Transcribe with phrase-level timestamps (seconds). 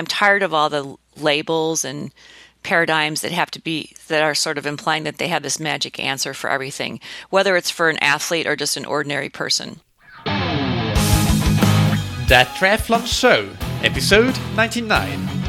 [0.00, 2.10] I'm tired of all the labels and
[2.62, 6.00] paradigms that have to be that are sort of implying that they have this magic
[6.00, 9.80] answer for everything, whether it's for an athlete or just an ordinary person.
[12.28, 13.50] That Triathlon Show,
[13.84, 15.39] episode 99.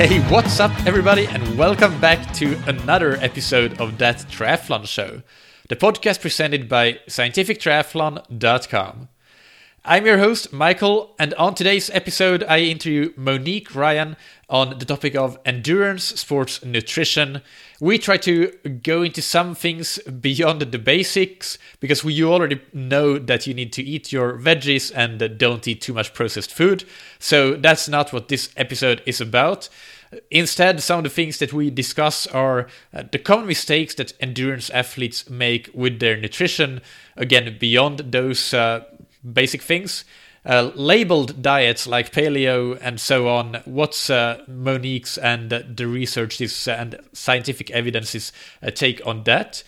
[0.00, 5.20] Hey, what's up, everybody, and welcome back to another episode of That Triathlon Show,
[5.68, 9.08] the podcast presented by scientifictriathlon.com.
[9.82, 14.14] I'm your host, Michael, and on today's episode, I interview Monique Ryan
[14.50, 17.40] on the topic of endurance sports nutrition.
[17.80, 18.48] We try to
[18.82, 23.72] go into some things beyond the basics because we, you already know that you need
[23.72, 26.84] to eat your veggies and don't eat too much processed food.
[27.18, 29.70] So that's not what this episode is about.
[30.30, 34.68] Instead, some of the things that we discuss are uh, the common mistakes that endurance
[34.70, 36.82] athletes make with their nutrition.
[37.16, 38.84] Again, beyond those uh,
[39.24, 40.04] basic things.
[40.44, 43.60] Uh, labeled diets like paleo and so on.
[43.66, 48.32] What's uh, Monique's and uh, the research uh, and scientific evidence's
[48.74, 49.62] take on that?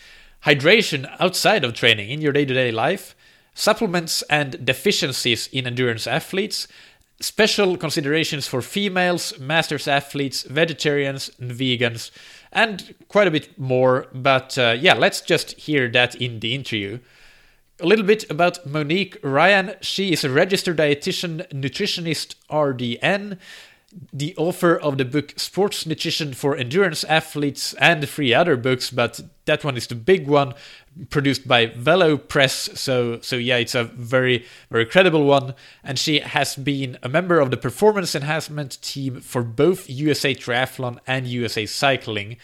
[0.47, 3.15] Hydration outside of training in your day to day life.
[3.55, 6.67] Supplements and deficiencies in endurance athletes
[7.23, 12.11] special considerations for females, masters athletes, vegetarians, and vegans,
[12.53, 14.07] and quite a bit more.
[14.13, 16.99] But uh, yeah, let's just hear that in the interview.
[17.83, 19.75] A little bit about Monique Ryan.
[19.81, 23.39] She is a registered dietitian, nutritionist, RDN,
[24.13, 29.21] the author of the book Sports Nutrition for Endurance Athletes and three other books, but
[29.47, 30.55] that one is the big one,
[31.11, 32.71] produced by Velo Press.
[32.81, 35.57] So, so yeah, it's a very, very credible one.
[35.83, 41.01] And she has been a member of the performance enhancement team for both USA Triathlon
[41.05, 42.37] and USA Cycling.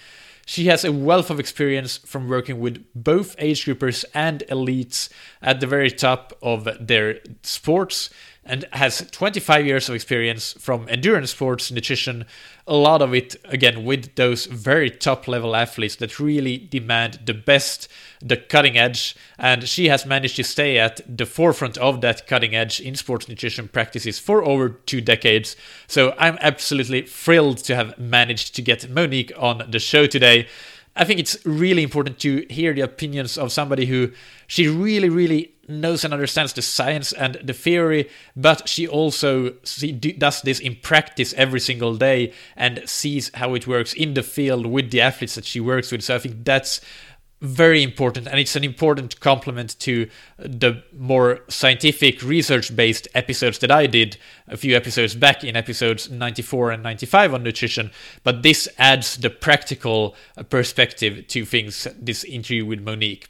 [0.48, 5.10] She has a wealth of experience from working with both age groupers and elites
[5.42, 8.08] at the very top of their sports
[8.48, 12.24] and has 25 years of experience from endurance sports nutrition
[12.68, 17.32] a lot of it again with those very top level athletes that really demand the
[17.32, 17.88] best
[18.20, 19.16] the cutting edge.
[19.38, 23.28] And she has managed to stay at the forefront of that cutting edge in sports
[23.28, 25.56] nutrition practices for over two decades.
[25.86, 30.46] So i'm absolutely thrilled to have managed to get monique on the show today.
[30.94, 34.10] I think it's really important to hear the opinions of somebody who
[34.46, 40.42] she really, really knows and understands the science and the theory, but she also does
[40.42, 44.90] this in practice every single day and sees how it works in the field with
[44.90, 46.02] the athletes that she works with.
[46.02, 46.80] So I think that's
[47.40, 50.08] very important and it's an important complement to
[50.38, 54.16] the more scientific research based episodes that I did
[54.48, 57.92] a few episodes back in episodes 94 and 95 on nutrition
[58.24, 63.28] but this adds the practical uh, perspective to things this interview with Monique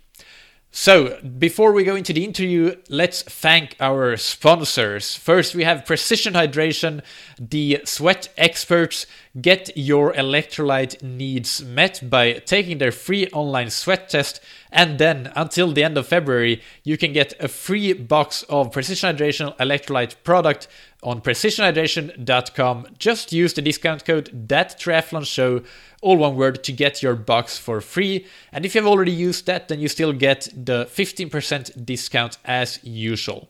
[0.71, 5.15] so, before we go into the interview, let's thank our sponsors.
[5.17, 7.03] First, we have Precision Hydration,
[7.41, 9.07] the sweat experts.
[9.41, 14.41] Get your electrolyte needs met by taking their free online sweat test.
[14.71, 19.17] And then, until the end of February, you can get a free box of Precision
[19.17, 20.69] Hydration electrolyte product
[21.03, 22.87] on precisionhydration.com.
[22.99, 25.63] Just use the discount code that triathlon show,
[26.03, 28.27] all one word, to get your box for free.
[28.53, 33.49] And if you've already used that, then you still get the 15% discount as usual.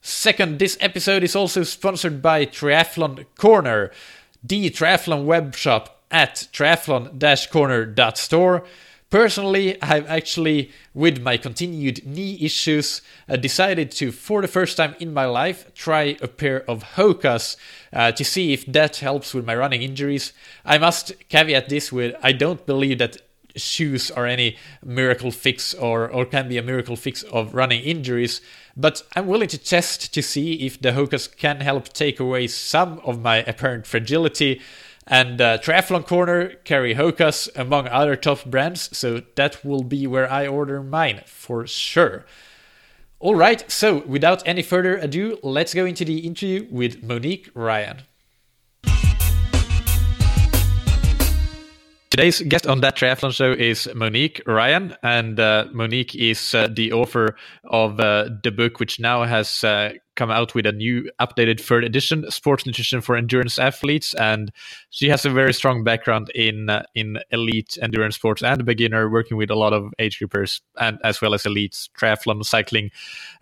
[0.00, 3.90] Second, this episode is also sponsored by Triathlon Corner,
[4.44, 8.64] the triathlon web shop at triathlon-corner.store.
[9.10, 14.94] Personally, I've actually, with my continued knee issues, uh, decided to, for the first time
[15.00, 17.56] in my life, try a pair of Hokas
[17.90, 20.34] uh, to see if that helps with my running injuries.
[20.62, 23.16] I must caveat this with I don't believe that
[23.56, 28.42] shoes are any miracle fix or, or can be a miracle fix of running injuries,
[28.76, 33.00] but I'm willing to test to see if the Hokas can help take away some
[33.04, 34.60] of my apparent fragility
[35.08, 40.30] and uh, Triathlon Corner carry Hokas among other top brands, so that will be where
[40.30, 42.26] I order mine for sure.
[43.18, 48.02] All right, so without any further ado, let's go into the interview with Monique Ryan.
[52.10, 56.92] Today's guest on that triathlon show is Monique Ryan, and uh, Monique is uh, the
[56.92, 61.60] author of uh, the book, which now has uh, come out with a new updated
[61.60, 64.50] third edition, Sports Nutrition for Endurance Athletes, and
[64.90, 69.36] she has a very strong background in uh, in elite endurance sports and beginner, working
[69.36, 72.90] with a lot of age groupers and as well as elites, triathlon, cycling,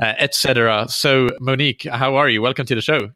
[0.01, 0.87] uh, etc.
[0.89, 2.43] So, Monique, how are you?
[2.43, 3.11] Welcome to the show.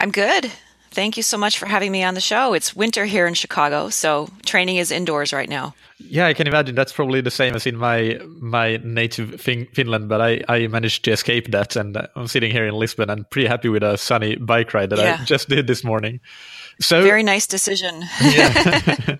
[0.00, 0.50] I'm good.
[0.90, 2.54] Thank you so much for having me on the show.
[2.54, 5.74] It's winter here in Chicago, so training is indoors right now.
[5.98, 10.08] Yeah, I can imagine that's probably the same as in my my native fin- Finland,
[10.08, 13.48] but I, I managed to escape that, and I'm sitting here in Lisbon and pretty
[13.48, 15.18] happy with a sunny bike ride that yeah.
[15.20, 16.20] I just did this morning.
[16.80, 18.04] So very nice decision.
[18.20, 19.16] yeah.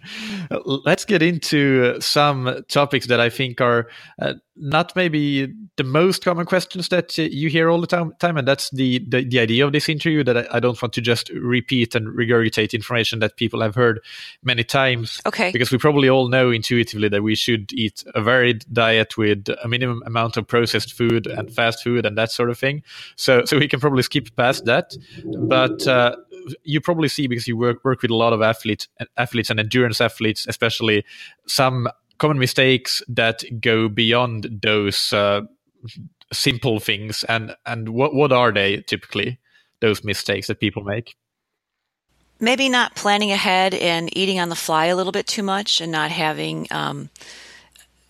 [0.64, 3.88] Let's get into some topics that I think are
[4.22, 8.46] uh, not maybe the most common questions that you hear all the time, time and
[8.46, 11.30] that's the, the, the idea of this interview that I, I, don't want to just
[11.30, 14.00] repeat and regurgitate information that people have heard
[14.42, 15.20] many times.
[15.26, 15.50] Okay.
[15.52, 19.68] Because we probably all know intuitively that we should eat a varied diet with a
[19.68, 22.82] minimum amount of processed food and fast food and that sort of thing.
[23.16, 25.86] So so we can probably skip past that, but.
[25.86, 26.16] Uh,
[26.64, 30.00] you probably see because you work work with a lot of athletes, athletes and endurance
[30.00, 31.04] athletes, especially
[31.46, 35.42] some common mistakes that go beyond those uh,
[36.32, 37.24] simple things.
[37.24, 39.38] And and what what are they typically?
[39.80, 41.16] Those mistakes that people make.
[42.40, 45.90] Maybe not planning ahead and eating on the fly a little bit too much, and
[45.90, 47.10] not having um,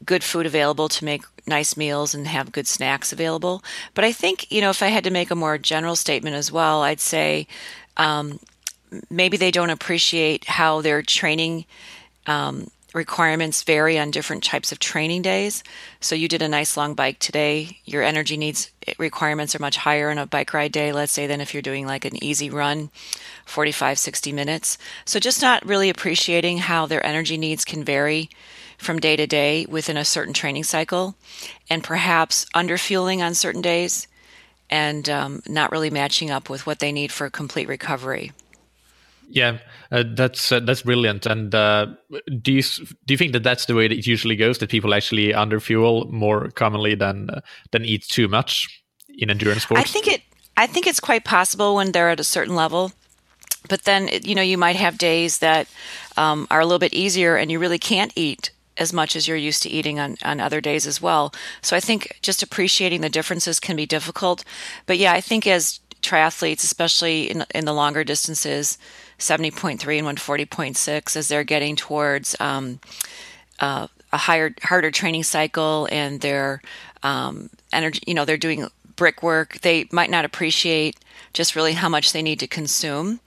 [0.05, 3.63] good food available to make nice meals and have good snacks available.
[3.95, 6.53] But I think, you know, if I had to make a more general statement as
[6.53, 7.47] well, I'd say
[7.99, 8.39] um,
[9.11, 11.67] maybe they don't appreciate how their training
[12.27, 15.63] um, requirements vary on different types of training days.
[16.01, 17.79] So you did a nice long bike today.
[17.85, 21.41] Your energy needs requirements are much higher on a bike ride day, let's say, than
[21.41, 22.91] if you're doing like an easy run,
[23.45, 24.79] 45, 60 minutes.
[25.05, 28.31] So just not really appreciating how their energy needs can vary
[28.79, 31.15] from day to day within a certain training cycle
[31.69, 34.07] and perhaps underfueling on certain days
[34.71, 38.33] and um, not really matching up with what they need for complete recovery.
[39.31, 39.59] Yeah,
[39.93, 41.27] uh, that's uh, that's brilliant.
[41.27, 41.87] And uh,
[42.41, 44.59] do you do you think that that's the way that it usually goes?
[44.59, 48.83] That people actually underfuel more commonly than uh, than eat too much
[49.19, 49.83] in endurance sports?
[49.83, 50.23] I think it.
[50.57, 52.93] I think it's quite possible when they're at a certain level.
[53.69, 55.69] But then, you know, you might have days that
[56.17, 59.37] um, are a little bit easier, and you really can't eat as much as you're
[59.37, 61.33] used to eating on, on other days as well.
[61.63, 64.45] So I think just appreciating the differences can be difficult.
[64.87, 68.79] But yeah, I think as triathletes, especially in, in the longer distances,
[69.19, 72.81] 70.3 and 140.6, as they're getting towards um,
[73.59, 76.63] uh, a higher, harder training cycle and their
[77.03, 80.99] um, energy, you know, they're doing brickwork, they might not appreciate
[81.33, 83.21] just really how much they need to consume.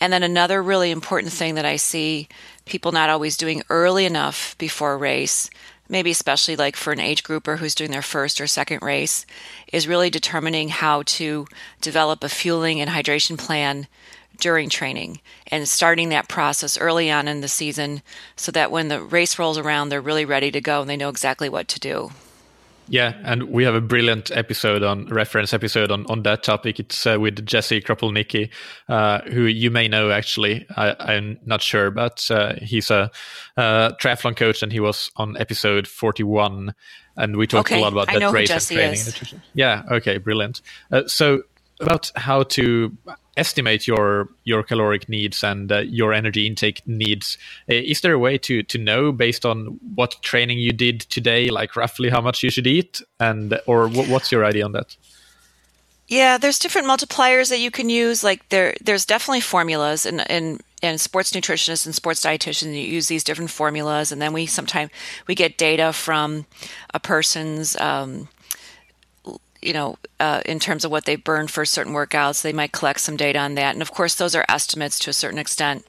[0.00, 2.28] And then another really important thing that I see
[2.66, 5.48] people not always doing early enough before a race,
[5.88, 9.24] maybe especially like for an age grouper who's doing their first or second race,
[9.72, 11.46] is really determining how to
[11.80, 13.86] develop a fueling and hydration plan
[14.38, 18.02] during training and starting that process early on in the season
[18.34, 21.08] so that when the race rolls around, they're really ready to go and they know
[21.08, 22.10] exactly what to do.
[22.88, 26.80] Yeah, and we have a brilliant episode on reference episode on, on that topic.
[26.80, 28.50] It's uh, with Jesse Kropelnicki,
[28.88, 30.66] uh, who you may know actually.
[30.76, 33.10] I, am not sure, but uh, he's a
[33.56, 36.74] triathlon coach, and he was on episode 41,
[37.16, 37.78] and we talked okay.
[37.78, 39.42] a lot about I that race and training.
[39.54, 40.60] Yeah, okay, brilliant.
[40.90, 41.42] Uh, so
[41.80, 42.96] about how to
[43.36, 47.38] estimate your your caloric needs and uh, your energy intake needs.
[47.68, 51.76] Is there a way to to know based on what training you did today like
[51.76, 53.00] roughly how much you should eat?
[53.20, 54.96] And or what's your idea on that?
[56.08, 58.22] Yeah there's different multipliers that you can use.
[58.22, 63.24] Like there there's definitely formulas and and and sports nutritionists and sports dietitians use these
[63.24, 64.10] different formulas.
[64.12, 64.90] And then we sometimes
[65.26, 66.44] we get data from
[66.92, 68.28] a person's um,
[69.62, 73.00] you know, uh, in terms of what they burn for certain workouts, they might collect
[73.00, 73.74] some data on that.
[73.74, 75.86] And of course, those are estimates to a certain extent.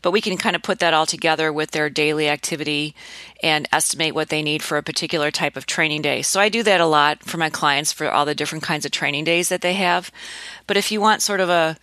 [0.00, 2.94] But we can kind of put that all together with their daily activity
[3.42, 6.22] and estimate what they need for a particular type of training day.
[6.22, 8.92] So I do that a lot for my clients for all the different kinds of
[8.92, 10.10] training days that they have.
[10.66, 11.76] But if you want sort of a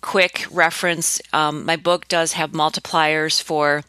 [0.00, 3.82] quick reference, um, my book does have multipliers for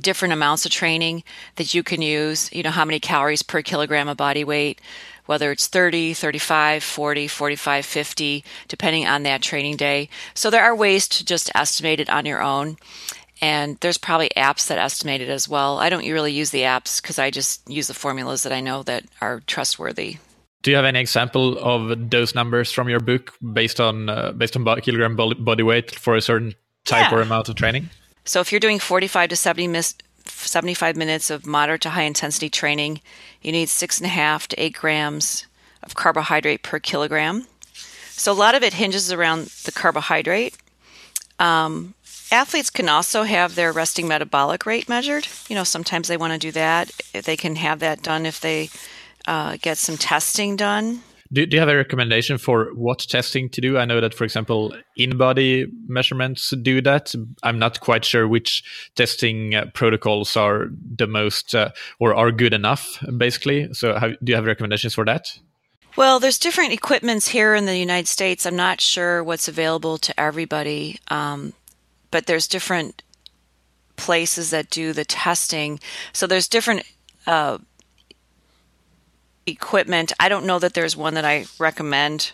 [0.00, 1.22] different amounts of training
[1.56, 2.52] that you can use.
[2.52, 4.80] You know, how many calories per kilogram of body weight
[5.26, 10.08] whether it's 30, 35, 40, 45, 50, depending on that training day.
[10.34, 12.76] So there are ways to just estimate it on your own.
[13.40, 15.78] And there's probably apps that estimate it as well.
[15.78, 18.82] I don't really use the apps because I just use the formulas that I know
[18.84, 20.18] that are trustworthy.
[20.62, 24.56] Do you have any example of those numbers from your book based on uh, based
[24.56, 26.54] on kilogram body weight for a certain
[26.86, 27.18] type yeah.
[27.18, 27.90] or amount of training?
[28.24, 29.94] So if you're doing 45 to 70 mis-
[30.26, 33.00] 75 minutes of moderate to high intensity training,
[33.42, 35.46] you need six and a half to eight grams
[35.82, 37.46] of carbohydrate per kilogram.
[38.10, 40.56] So a lot of it hinges around the carbohydrate.
[41.38, 41.94] Um,
[42.30, 45.28] athletes can also have their resting metabolic rate measured.
[45.48, 46.90] You know, sometimes they want to do that.
[47.12, 48.70] They can have that done if they
[49.26, 51.02] uh, get some testing done.
[51.34, 53.76] Do, do you have a recommendation for what testing to do?
[53.76, 57.12] I know that, for example, in-body measurements do that.
[57.42, 58.62] I'm not quite sure which
[58.94, 63.72] testing uh, protocols are the most uh, or are good enough, basically.
[63.74, 65.38] So, do you have recommendations for that?
[65.96, 68.46] Well, there's different equipments here in the United States.
[68.46, 71.52] I'm not sure what's available to everybody, um,
[72.10, 73.02] but there's different
[73.96, 75.80] places that do the testing.
[76.12, 76.82] So there's different
[77.26, 77.58] uh,
[79.46, 80.12] equipment.
[80.18, 82.32] I don't know that there's one that I recommend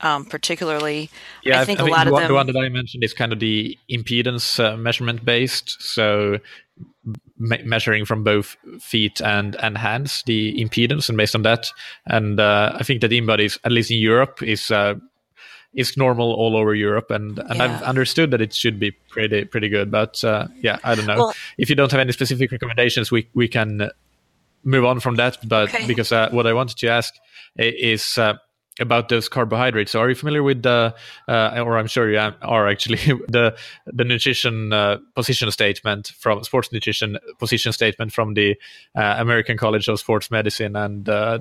[0.00, 1.10] um, particularly.
[1.42, 2.28] Yeah, I think I, a lot of them.
[2.28, 5.82] The one that I mentioned is kind of the impedance uh, measurement based.
[5.82, 6.38] So
[7.38, 11.70] me- measuring from both feet and and hands the impedance, and based on that,
[12.06, 14.94] and uh, I think that InBody, at least in Europe, is uh,
[15.74, 17.64] is normal all over Europe, and and yeah.
[17.64, 19.90] I've understood that it should be pretty pretty good.
[19.90, 21.18] But uh, yeah, I don't know.
[21.18, 23.90] Well, if you don't have any specific recommendations, we we can
[24.64, 25.38] move on from that.
[25.46, 25.86] But okay.
[25.86, 27.14] because uh, what I wanted to ask
[27.56, 28.34] is uh,
[28.80, 29.92] about those carbohydrates.
[29.92, 30.94] So, are you familiar with the,
[31.26, 32.96] uh, or I'm sure you are actually,
[33.28, 38.56] the the nutrition uh, position statement from sports nutrition position statement from the
[38.96, 41.38] uh, American College of Sports Medicine and uh,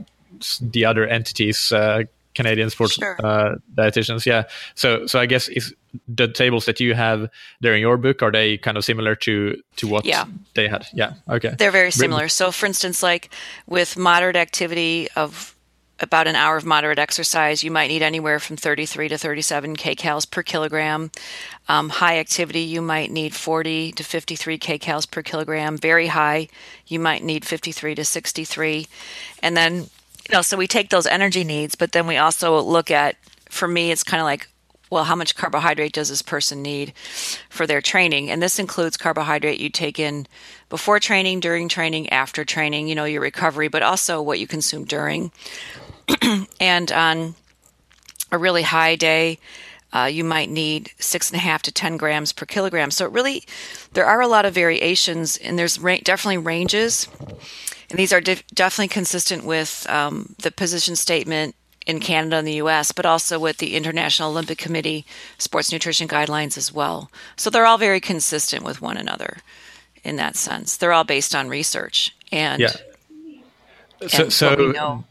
[0.62, 2.04] the other entities, uh,
[2.38, 3.18] Canadian sports sure.
[3.22, 4.26] Uh, dietitians.
[4.26, 4.44] Yeah.
[4.76, 5.74] So, so I guess is
[6.08, 7.30] the tables that you have
[7.62, 10.26] there in your book are they kind of similar to to what yeah.
[10.54, 10.86] they had?
[10.94, 11.14] Yeah.
[11.28, 11.56] Okay.
[11.58, 12.28] They're very similar.
[12.30, 13.30] So, for instance, like
[13.66, 15.56] with moderate activity of
[16.00, 20.30] about an hour of moderate exercise, you might need anywhere from 33 to 37 kcals
[20.30, 21.10] per kilogram.
[21.68, 25.76] Um, high activity, you might need 40 to 53 kcals per kilogram.
[25.76, 26.50] Very high,
[26.86, 28.88] you might need 53 to 63.
[29.42, 29.90] And then,
[30.28, 33.16] you know, so we take those energy needs, but then we also look at,
[33.50, 34.50] for me, it's kind of like,
[34.90, 36.94] well, how much carbohydrate does this person need
[37.50, 38.30] for their training?
[38.30, 40.28] And this includes carbohydrate you take in
[40.70, 44.86] before training, during training, after training, you know, your recovery, but also what you consume
[44.86, 45.32] during.
[46.60, 47.36] and on
[48.32, 49.40] a really high day,
[49.94, 52.92] uh, you might need six and a half to 10 grams per kilogram.
[52.92, 53.44] So it really,
[53.94, 57.08] there are a lot of variations and there's ra- definitely ranges.
[57.90, 62.56] And these are de- definitely consistent with um, the position statement in Canada and the
[62.56, 65.06] US, but also with the International Olympic Committee
[65.38, 67.10] sports nutrition guidelines as well.
[67.38, 69.38] So they're all very consistent with one another
[70.04, 70.76] in that sense.
[70.76, 72.14] They're all based on research.
[72.32, 72.72] And, yeah.
[74.08, 75.04] So, and so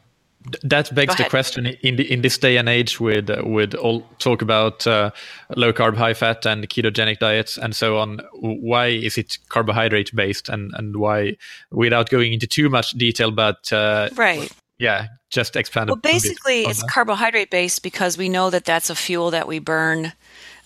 [0.62, 4.02] that begs the question in the, in this day and age with uh, with all
[4.18, 5.10] talk about uh,
[5.56, 10.48] low carb high fat and ketogenic diets and so on why is it carbohydrate based
[10.48, 11.36] and and why
[11.70, 14.50] without going into too much detail but uh, right.
[14.78, 16.90] yeah just expand well basically it's that.
[16.90, 20.12] carbohydrate based because we know that that's a fuel that we burn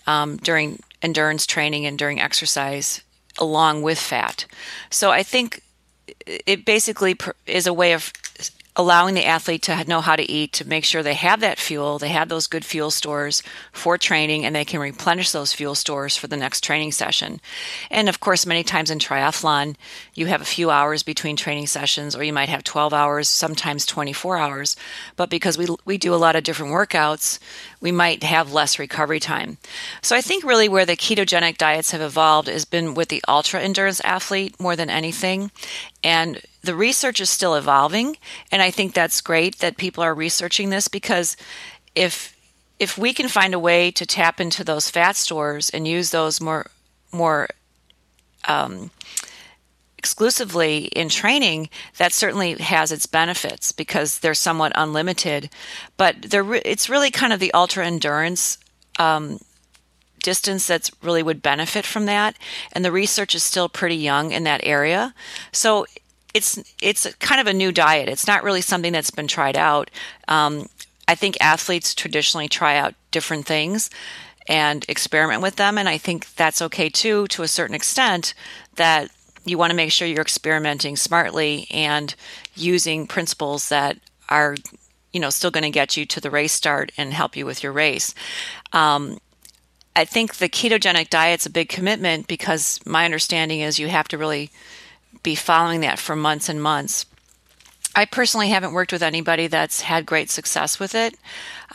[0.07, 3.01] um, during endurance training and during exercise
[3.39, 4.45] along with fat.
[4.89, 5.61] So i think
[6.27, 8.11] it basically is a way of
[8.75, 11.99] allowing the athlete to know how to eat to make sure they have that fuel
[11.99, 16.15] they have those good fuel stores for training and they can replenish those fuel stores
[16.15, 17.41] for the next training session.
[17.89, 19.75] And of course many times in triathlon
[20.13, 23.85] you have a few hours between training sessions or you might have 12 hours sometimes
[23.85, 24.75] 24 hours.
[25.17, 27.39] But because we, we do a lot of different workouts
[27.81, 29.57] we might have less recovery time.
[30.01, 33.59] So i think really where the ketogenic diets have evolved has been with the ultra
[33.59, 35.51] endurance athlete more than anything
[36.03, 38.17] and the research is still evolving,
[38.51, 41.37] and I think that's great that people are researching this because
[41.95, 42.35] if
[42.79, 46.41] if we can find a way to tap into those fat stores and use those
[46.41, 46.65] more
[47.11, 47.47] more
[48.45, 48.89] um,
[49.97, 55.49] exclusively in training, that certainly has its benefits because they're somewhat unlimited.
[55.97, 58.57] But they're it's really kind of the ultra endurance
[58.97, 59.39] um,
[60.23, 62.35] distance that's really would benefit from that.
[62.71, 65.13] And the research is still pretty young in that area.
[65.51, 65.85] So
[66.33, 68.09] it's it's kind of a new diet.
[68.09, 69.89] It's not really something that's been tried out.
[70.27, 70.67] Um,
[71.07, 73.89] i think athletes traditionally try out different things
[74.47, 75.77] and experiment with them.
[75.77, 78.33] And i think that's okay too to a certain extent
[78.75, 79.09] that
[79.45, 82.13] you want to make sure you're experimenting smartly and
[82.55, 83.97] using principles that
[84.29, 84.55] are
[85.11, 87.63] you know still going to get you to the race start and help you with
[87.63, 88.13] your race.
[88.71, 89.17] Um,
[89.95, 94.17] I think the ketogenic diet's a big commitment because my understanding is you have to
[94.17, 94.51] really
[95.23, 97.05] be following that for months and months.
[97.93, 101.15] I personally haven't worked with anybody that's had great success with it.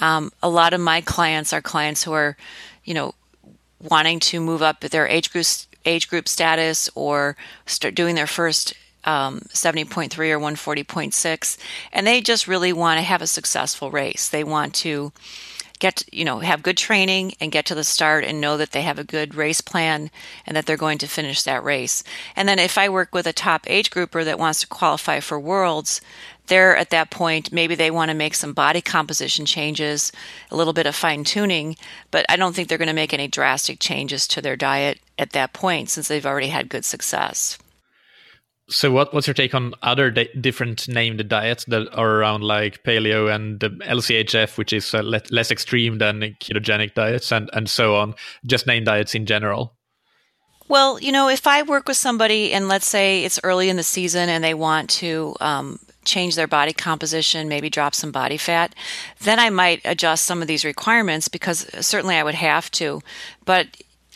[0.01, 2.37] Um, a lot of my clients are clients who are,
[2.85, 3.15] you know,
[3.83, 5.47] wanting to move up their age group
[5.85, 11.59] age group status or start doing their first um, 70.3 or 140.6,
[11.93, 14.29] and they just really want to have a successful race.
[14.29, 15.13] They want to
[15.79, 18.83] get you know have good training and get to the start and know that they
[18.83, 20.11] have a good race plan
[20.47, 22.03] and that they're going to finish that race.
[22.35, 25.39] And then if i work with a top age grouper that wants to qualify for
[25.39, 26.01] worlds
[26.47, 30.13] they're at that point maybe they want to make some body composition changes
[30.51, 31.77] a little bit of fine tuning
[32.11, 35.31] but i don't think they're going to make any drastic changes to their diet at
[35.31, 37.59] that point since they've already had good success
[38.69, 42.83] so what what's your take on other di- different named diets that are around like
[42.83, 47.71] paleo and the LCHF, which is uh, le- less extreme than ketogenic diets, and and
[47.71, 48.15] so on?
[48.45, 49.77] Just named diets in general.
[50.69, 53.85] Well, you know, if I work with somebody and let's say it's early in the
[53.85, 58.75] season and they want to um, change their body composition, maybe drop some body fat,
[59.21, 63.01] then I might adjust some of these requirements because certainly I would have to.
[63.45, 63.69] But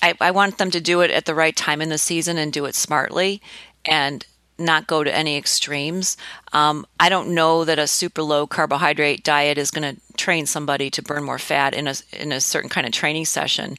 [0.02, 2.52] I, I want them to do it at the right time in the season and
[2.52, 3.40] do it smartly
[3.84, 4.24] and
[4.60, 6.16] not go to any extremes.
[6.52, 10.90] Um, I don't know that a super low carbohydrate diet is going to train somebody
[10.90, 13.76] to burn more fat in a in a certain kind of training session.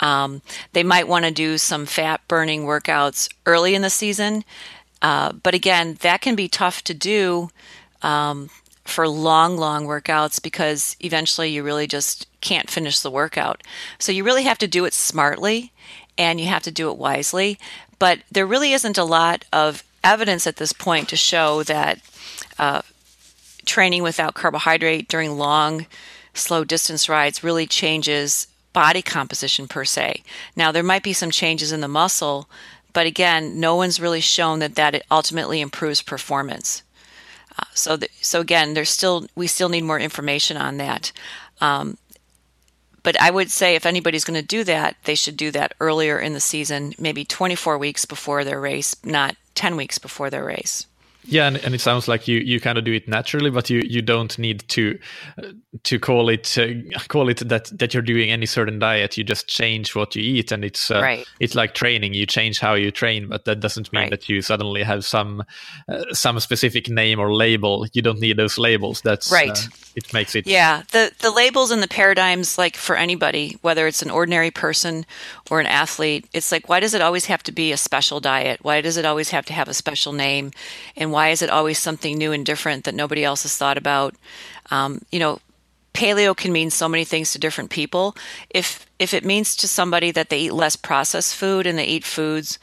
[0.00, 4.44] Um, they might want to do some fat burning workouts early in the season,
[5.02, 7.50] uh, but again, that can be tough to do.
[8.02, 8.48] Um,
[8.84, 13.62] for long, long workouts because eventually you really just can't finish the workout.
[13.98, 15.72] So you really have to do it smartly
[16.18, 17.58] and you have to do it wisely.
[17.98, 22.00] But there really isn't a lot of evidence at this point to show that
[22.58, 22.82] uh,
[23.66, 25.86] training without carbohydrate during long,
[26.34, 30.22] slow distance rides really changes body composition per se.
[30.56, 32.48] Now, there might be some changes in the muscle,
[32.92, 36.82] but again, no one's really shown that that ultimately improves performance.
[37.58, 41.12] Uh, so, the, so again, there's still we still need more information on that.
[41.60, 41.98] Um,
[43.02, 46.18] but I would say if anybody's going to do that, they should do that earlier
[46.18, 50.86] in the season, maybe 24 weeks before their race, not 10 weeks before their race.
[51.24, 53.82] Yeah, and, and it sounds like you, you kind of do it naturally, but you,
[53.84, 54.98] you don't need to
[55.38, 55.48] uh,
[55.84, 56.68] to call it uh,
[57.08, 59.18] call it that that you're doing any certain diet.
[59.18, 61.26] You just change what you eat, and it's uh, right.
[61.38, 62.14] it's like training.
[62.14, 64.10] You change how you train, but that doesn't mean right.
[64.10, 65.44] that you suddenly have some
[65.88, 67.86] uh, some specific name or label.
[67.92, 69.02] You don't need those labels.
[69.02, 69.68] That's uh, right.
[69.94, 70.46] it makes it.
[70.46, 75.04] Yeah, the the labels and the paradigms, like for anybody, whether it's an ordinary person
[75.50, 78.60] or an athlete, it's like why does it always have to be a special diet?
[78.62, 80.52] Why does it always have to have a special name?
[80.96, 84.14] And why is it always something new and different that nobody else has thought about?
[84.70, 85.40] Um, you know,
[85.92, 88.16] paleo can mean so many things to different people.
[88.48, 92.04] If if it means to somebody that they eat less processed food and they eat
[92.04, 92.58] foods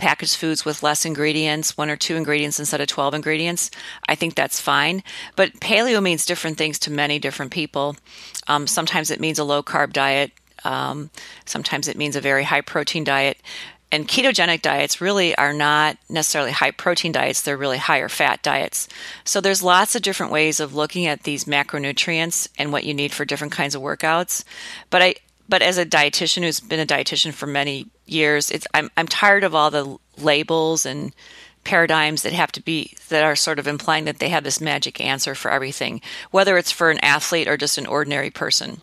[0.00, 3.70] packaged foods with less ingredients, one or two ingredients instead of 12 ingredients,
[4.08, 5.02] I think that's fine.
[5.36, 7.96] But paleo means different things to many different people.
[8.48, 10.32] Um, sometimes it means a low carb diet.
[10.64, 11.10] Um,
[11.44, 13.38] sometimes it means a very high protein diet.
[13.92, 18.88] And ketogenic diets really are not necessarily high protein diets they're really higher fat diets.
[19.24, 23.12] So there's lots of different ways of looking at these macronutrients and what you need
[23.12, 24.44] for different kinds of workouts.
[24.90, 25.14] But i
[25.50, 29.44] but as a dietitian who's been a dietitian for many years it's i'm, I'm tired
[29.44, 31.12] of all the labels and
[31.64, 35.00] paradigms that have to be that are sort of implying that they have this magic
[35.00, 38.80] answer for everything whether it's for an athlete or just an ordinary person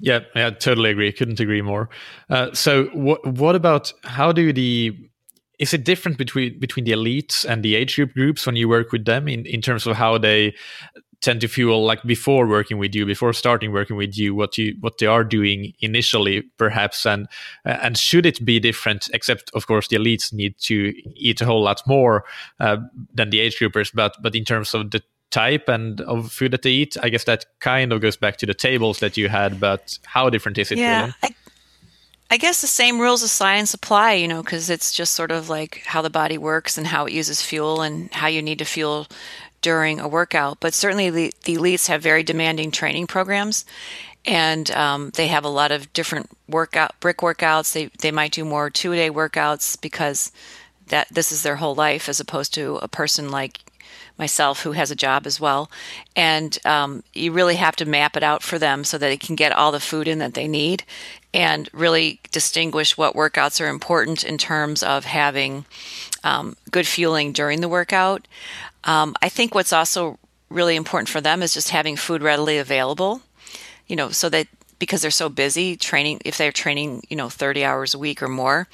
[0.00, 1.12] yeah, I totally agree.
[1.12, 1.88] Couldn't agree more.
[2.30, 4.96] Uh, so, what what about how do the
[5.58, 8.92] is it different between between the elites and the age group groups when you work
[8.92, 10.54] with them in, in terms of how they
[11.20, 14.76] tend to fuel like before working with you before starting working with you what you
[14.80, 17.26] what they are doing initially perhaps and
[17.64, 21.62] and should it be different except of course the elites need to eat a whole
[21.62, 22.24] lot more
[22.60, 22.76] uh,
[23.12, 26.62] than the age groupers but but in terms of the type and of food that
[26.62, 26.96] they eat.
[27.02, 30.30] I guess that kind of goes back to the tables that you had, but how
[30.30, 31.14] different is it yeah, really?
[31.22, 31.34] I,
[32.30, 35.48] I guess the same rules of science apply, you know, because it's just sort of
[35.48, 38.64] like how the body works and how it uses fuel and how you need to
[38.64, 39.06] fuel
[39.60, 40.60] during a workout.
[40.60, 43.64] But certainly the, the elites have very demanding training programs
[44.24, 47.72] and um, they have a lot of different workout brick workouts.
[47.72, 50.30] They they might do more two a day workouts because
[50.88, 53.60] that this is their whole life as opposed to a person like
[54.18, 55.70] myself who has a job as well.
[56.16, 59.36] And um, you really have to map it out for them so that they can
[59.36, 60.84] get all the food in that they need
[61.32, 65.64] and really distinguish what workouts are important in terms of having
[66.24, 68.26] um, good fueling during the workout.
[68.84, 70.18] Um, I think what's also
[70.50, 73.20] really important for them is just having food readily available,
[73.86, 77.64] you know, so that because they're so busy training, if they're training, you know, 30
[77.64, 78.68] hours a week or more.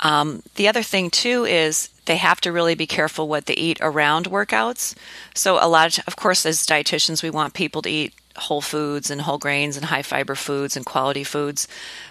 [0.00, 3.78] Um, the other thing, too, is they have to really be careful what they eat
[3.80, 4.94] around workouts.
[5.34, 9.10] So, a lot of, of course, as dietitians, we want people to eat whole foods
[9.10, 11.68] and whole grains and high fiber foods and quality foods.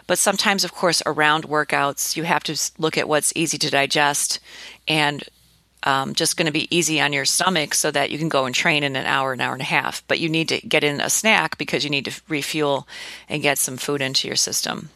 [0.07, 4.39] But sometimes, of course, around workouts, you have to look at what's easy to digest
[4.87, 5.23] and
[5.83, 8.55] um, just going to be easy on your stomach so that you can go and
[8.55, 10.05] train in an hour, an hour and a half.
[10.07, 12.87] But you need to get in a snack because you need to refuel
[13.29, 14.89] and get some food into your system.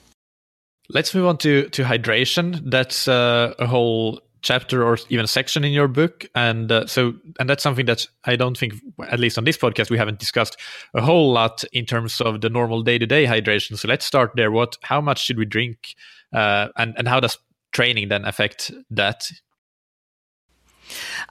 [0.89, 2.62] Let's move on to to hydration.
[2.69, 7.50] That's uh, a whole chapter or even section in your book, and uh, so and
[7.50, 8.73] that's something that I don't think,
[9.10, 10.58] at least on this podcast, we haven't discussed
[10.93, 13.78] a whole lot in terms of the normal day to day hydration.
[13.78, 14.50] So let's start there.
[14.50, 15.95] What, how much should we drink,
[16.34, 17.38] uh, and and how does
[17.73, 19.30] training then affect that?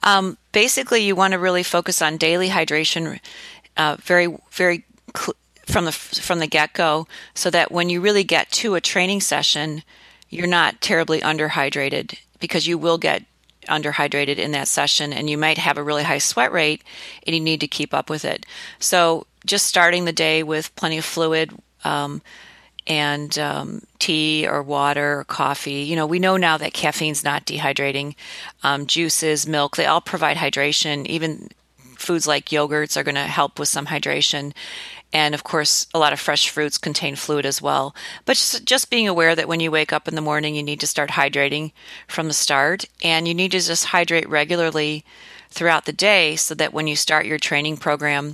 [0.03, 3.19] Um, basically, you want to really focus on daily hydration,
[3.75, 4.83] uh, very very.
[5.15, 8.81] Cl- from the from the get go, so that when you really get to a
[8.81, 9.83] training session,
[10.29, 13.25] you're not terribly underhydrated because you will get
[13.67, 16.83] underhydrated in that session and you might have a really high sweat rate
[17.25, 18.45] and you need to keep up with it.
[18.79, 21.51] So just starting the day with plenty of fluid
[21.83, 22.21] um,
[22.87, 25.83] and um, tea or water or coffee.
[25.83, 28.15] You know, we know now that caffeine's not dehydrating.
[28.63, 31.05] Um, juices, milk, they all provide hydration.
[31.05, 31.49] Even
[31.97, 34.53] foods like yogurts are going to help with some hydration.
[35.11, 37.95] And of course, a lot of fresh fruits contain fluid as well.
[38.25, 40.79] But just, just being aware that when you wake up in the morning, you need
[40.81, 41.71] to start hydrating
[42.07, 42.85] from the start.
[43.03, 45.03] And you need to just hydrate regularly
[45.49, 48.33] throughout the day so that when you start your training program,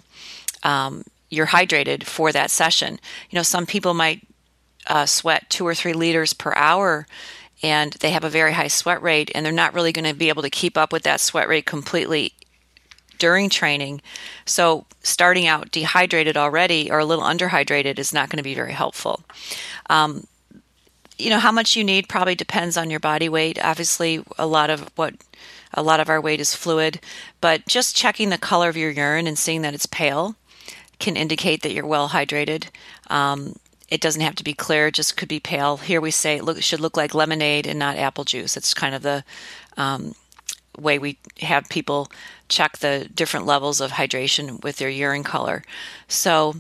[0.64, 3.00] um, you're hydrated for that session.
[3.30, 4.22] You know, some people might
[4.88, 7.08] uh, sweat two or three liters per hour
[7.62, 10.30] and they have a very high sweat rate and they're not really going to be
[10.30, 12.34] able to keep up with that sweat rate completely
[13.18, 14.02] during training.
[14.46, 18.74] So, starting out dehydrated already or a little underhydrated is not going to be very
[18.74, 19.24] helpful.
[19.90, 20.28] Um,
[21.18, 23.64] you know, how much you need probably depends on your body weight.
[23.64, 25.16] Obviously, a lot of what
[25.74, 27.00] a lot of our weight is fluid,
[27.40, 30.36] but just checking the color of your urine and seeing that it's pale
[31.00, 32.66] can indicate that you're well hydrated.
[33.08, 33.56] Um,
[33.90, 35.78] it doesn't have to be clear; just could be pale.
[35.78, 38.58] Here we say it look, should look like lemonade and not apple juice.
[38.58, 39.24] It's kind of the
[39.78, 40.16] um,
[40.78, 42.10] way we have people
[42.50, 45.64] check the different levels of hydration with their urine color.
[46.08, 46.56] So,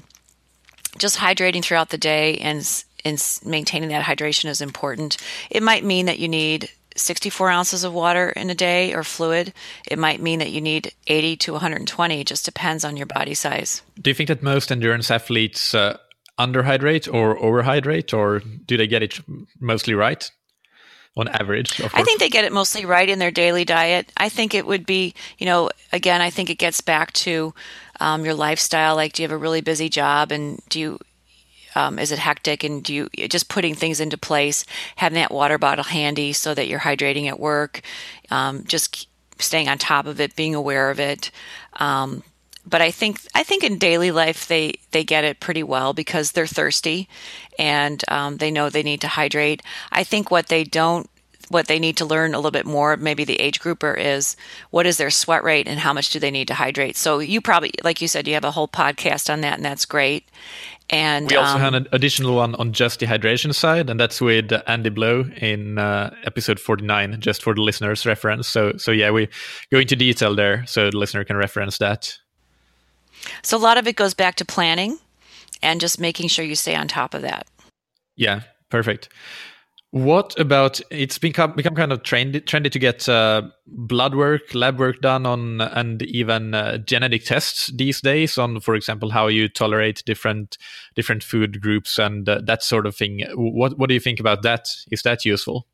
[0.97, 5.17] just hydrating throughout the day and, and maintaining that hydration is important.
[5.49, 9.53] It might mean that you need 64 ounces of water in a day or fluid.
[9.89, 12.19] It might mean that you need 80 to 120.
[12.19, 13.81] It just depends on your body size.
[13.99, 15.97] Do you think that most endurance athletes uh,
[16.39, 19.19] underhydrate or overhydrate, or do they get it
[19.59, 20.29] mostly right?
[21.15, 21.79] on average?
[21.93, 24.11] I think they get it mostly right in their daily diet.
[24.17, 27.53] I think it would be, you know, again, I think it gets back to
[27.99, 28.95] um, your lifestyle.
[28.95, 30.99] Like, do you have a really busy job, and do you
[31.75, 34.65] um, is it hectic and do you just putting things into place
[34.95, 37.81] having that water bottle handy so that you're hydrating at work
[38.29, 39.07] um, just
[39.39, 41.31] staying on top of it being aware of it
[41.77, 42.21] um,
[42.65, 46.31] but I think I think in daily life they they get it pretty well because
[46.31, 47.07] they're thirsty,
[47.59, 49.61] and um, they know they need to hydrate.
[49.91, 51.09] I think what they don't
[51.49, 54.35] what they need to learn a little bit more, maybe the age grouper, is
[54.71, 56.95] what is their sweat rate and how much do they need to hydrate.
[56.95, 59.85] So you probably, like you said, you have a whole podcast on that, and that's
[59.85, 60.29] great.
[60.89, 64.19] And we also um, have an additional one on just the hydration side, and that's
[64.21, 68.47] with Andy Blow in uh, episode forty nine, just for the listeners' reference.
[68.47, 69.29] So, so yeah, we
[69.71, 72.17] go into detail there, so the listener can reference that.
[73.41, 74.99] So a lot of it goes back to planning
[75.61, 77.47] and just making sure you stay on top of that.
[78.15, 79.09] Yeah, perfect.
[79.91, 84.79] What about it's become become kind of trendy trendy to get uh, blood work, lab
[84.79, 89.47] work done on, and even uh, genetic tests these days on, for example, how you
[89.47, 90.57] tolerate different
[90.95, 93.23] different food groups and uh, that sort of thing.
[93.35, 94.67] What what do you think about that?
[94.89, 95.67] Is that useful?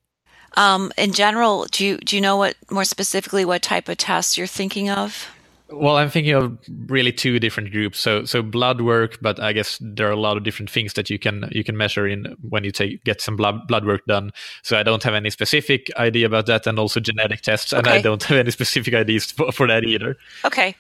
[0.58, 4.38] Um, in general, do you do you know what more specifically what type of tests
[4.38, 5.30] you're thinking of?
[5.72, 8.00] Well, I'm thinking of really two different groups.
[8.00, 11.10] So, so blood work, but I guess there are a lot of different things that
[11.10, 14.32] you can you can measure in when you take get some blood blood work done.
[14.64, 18.02] So, I don't have any specific idea about that, and also genetic tests, and I
[18.02, 20.18] don't have any specific ideas for, for that either.
[20.44, 20.76] Okay,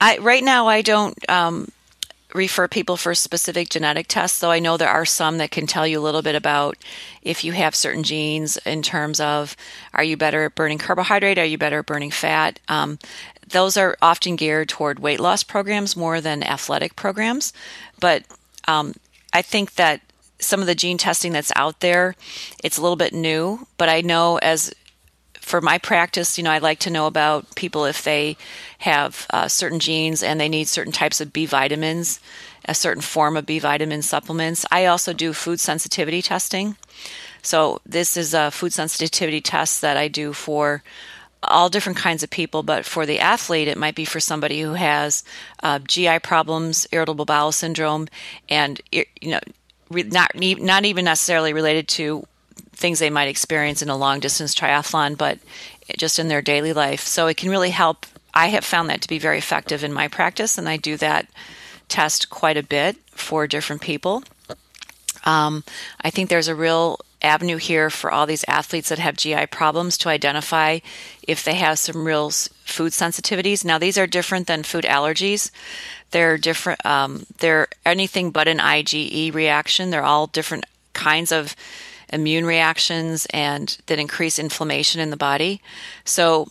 [0.00, 1.68] I right now I don't um,
[2.34, 5.86] refer people for specific genetic tests, though I know there are some that can tell
[5.86, 6.76] you a little bit about
[7.22, 9.56] if you have certain genes in terms of
[9.94, 12.58] are you better at burning carbohydrate, are you better at burning fat.
[12.68, 12.98] Um,
[13.54, 17.52] those are often geared toward weight loss programs more than athletic programs.
[18.00, 18.24] But
[18.66, 18.94] um,
[19.32, 20.00] I think that
[20.40, 22.16] some of the gene testing that's out there,
[22.62, 23.66] it's a little bit new.
[23.78, 24.74] But I know as
[25.40, 28.36] for my practice, you know, I like to know about people if they
[28.78, 32.18] have uh, certain genes and they need certain types of B vitamins,
[32.64, 34.66] a certain form of B vitamin supplements.
[34.72, 36.76] I also do food sensitivity testing.
[37.42, 40.82] So this is a food sensitivity test that I do for
[41.48, 44.74] all different kinds of people, but for the athlete, it might be for somebody who
[44.74, 45.24] has
[45.62, 48.08] uh, GI problems, irritable bowel syndrome,
[48.48, 49.40] and you know,
[49.90, 52.26] not not even necessarily related to
[52.72, 55.38] things they might experience in a long distance triathlon, but
[55.96, 57.00] just in their daily life.
[57.00, 58.06] So it can really help.
[58.32, 61.28] I have found that to be very effective in my practice, and I do that
[61.88, 64.24] test quite a bit for different people.
[65.24, 65.64] Um,
[66.00, 69.98] I think there's a real avenue here for all these athletes that have GI problems
[69.98, 70.78] to identify
[71.26, 73.64] if they have some real food sensitivities.
[73.64, 75.50] Now, these are different than food allergies.
[76.10, 76.84] They're different.
[76.86, 79.90] Um, they're anything but an IgE reaction.
[79.90, 81.56] They're all different kinds of
[82.12, 85.60] immune reactions and that increase inflammation in the body.
[86.04, 86.48] So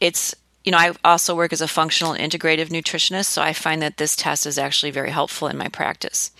[0.00, 0.34] it's
[0.68, 3.96] you know, I also work as a functional and integrative nutritionist, so I find that
[3.96, 6.30] this test is actually very helpful in my practice.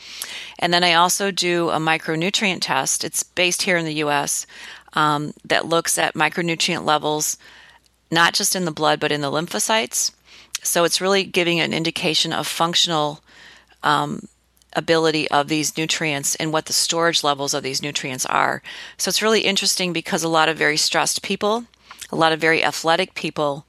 [0.58, 3.04] And then I also do a micronutrient test.
[3.04, 4.46] It's based here in the US
[4.92, 7.38] um, that looks at micronutrient levels,
[8.10, 10.12] not just in the blood, but in the lymphocytes.
[10.62, 13.20] So it's really giving an indication of functional
[13.82, 14.28] um,
[14.74, 18.62] ability of these nutrients and what the storage levels of these nutrients are.
[18.98, 21.64] So it's really interesting because a lot of very stressed people,
[22.12, 23.64] a lot of very athletic people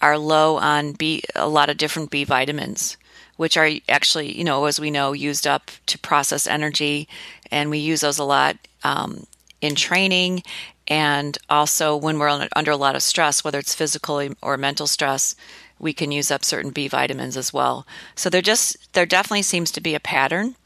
[0.00, 2.96] are low on B, a lot of different B vitamins,
[3.36, 7.08] which are actually, you know, as we know, used up to process energy.
[7.50, 9.26] And we use those a lot um,
[9.60, 10.42] in training
[10.86, 15.34] and also when we're under a lot of stress, whether it's physical or mental stress,
[15.78, 17.86] we can use up certain B vitamins as well.
[18.14, 20.56] So there just there definitely seems to be a pattern.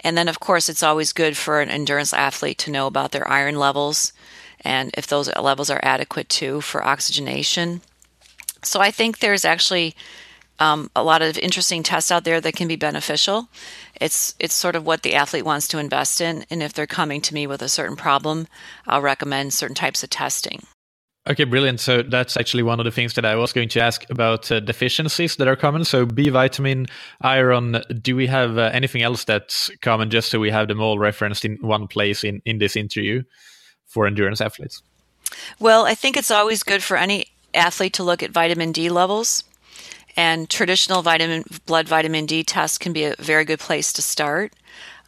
[0.00, 3.28] And then of course it's always good for an endurance athlete to know about their
[3.28, 4.12] iron levels
[4.62, 7.82] and if those levels are adequate too for oxygenation.
[8.62, 9.94] So I think there's actually
[10.58, 13.48] um, a lot of interesting tests out there that can be beneficial.
[14.00, 17.20] It's it's sort of what the athlete wants to invest in, and if they're coming
[17.22, 18.48] to me with a certain problem,
[18.86, 20.62] I'll recommend certain types of testing.
[21.28, 21.78] Okay, brilliant.
[21.78, 24.60] So that's actually one of the things that I was going to ask about uh,
[24.60, 25.84] deficiencies that are common.
[25.84, 26.86] So B vitamin,
[27.20, 27.82] iron.
[28.00, 30.08] Do we have uh, anything else that's common?
[30.08, 33.22] Just so we have them all referenced in one place in in this interview
[33.86, 34.82] for endurance athletes.
[35.60, 39.44] Well, I think it's always good for any athlete to look at vitamin D levels.
[40.16, 44.52] And traditional vitamin blood vitamin D test can be a very good place to start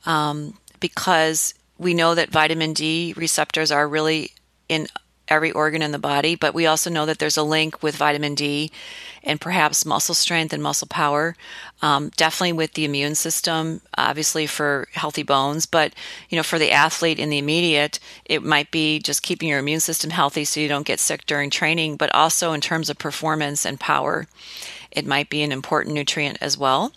[0.07, 4.33] um, because we know that vitamin D receptors are really
[4.69, 4.87] in
[5.31, 8.35] every organ in the body, but we also know that there's a link with vitamin
[8.35, 8.71] D
[9.23, 11.37] and perhaps muscle strength and muscle power.
[11.83, 15.95] Um, definitely with the immune system, obviously for healthy bones, but
[16.29, 19.81] you know, for the athlete in the immediate, it might be just keeping your immune
[19.81, 23.65] system healthy so you don't get sick during training, but also in terms of performance
[23.65, 24.27] and power,
[24.91, 26.93] it might be an important nutrient as well.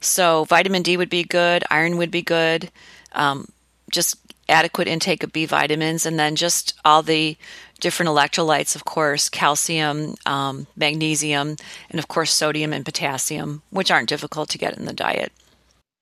[0.00, 2.70] So vitamin D would be good, iron would be good.
[3.12, 3.48] Um,
[3.90, 7.36] just adequate intake of B vitamins, and then just all the
[7.80, 11.56] different electrolytes, of course, calcium, um, magnesium,
[11.90, 15.32] and of course, sodium and potassium, which aren't difficult to get in the diet.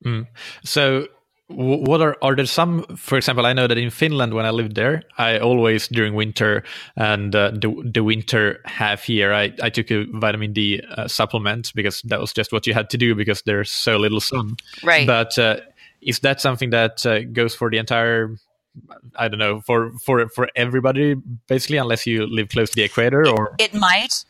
[0.05, 0.26] Mm.
[0.64, 1.09] So,
[1.50, 4.76] what are are there some for example i know that in finland when i lived
[4.76, 6.62] there i always during winter
[6.96, 11.72] and uh, the, the winter half year I, I took a vitamin d uh, supplement
[11.74, 15.07] because that was just what you had to do because there's so little sun right
[15.07, 15.57] but uh,
[16.00, 18.36] is that something that uh, goes for the entire
[19.16, 21.14] I don't know for for for everybody
[21.48, 24.24] basically, unless you live close to the equator, or it might,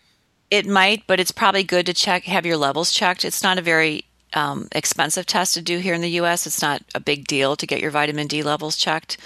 [0.50, 3.24] it might, but it's probably good to check have your levels checked.
[3.24, 6.46] It's not a very um, expensive test to do here in the U.S.
[6.46, 9.18] It's not a big deal to get your vitamin D levels checked.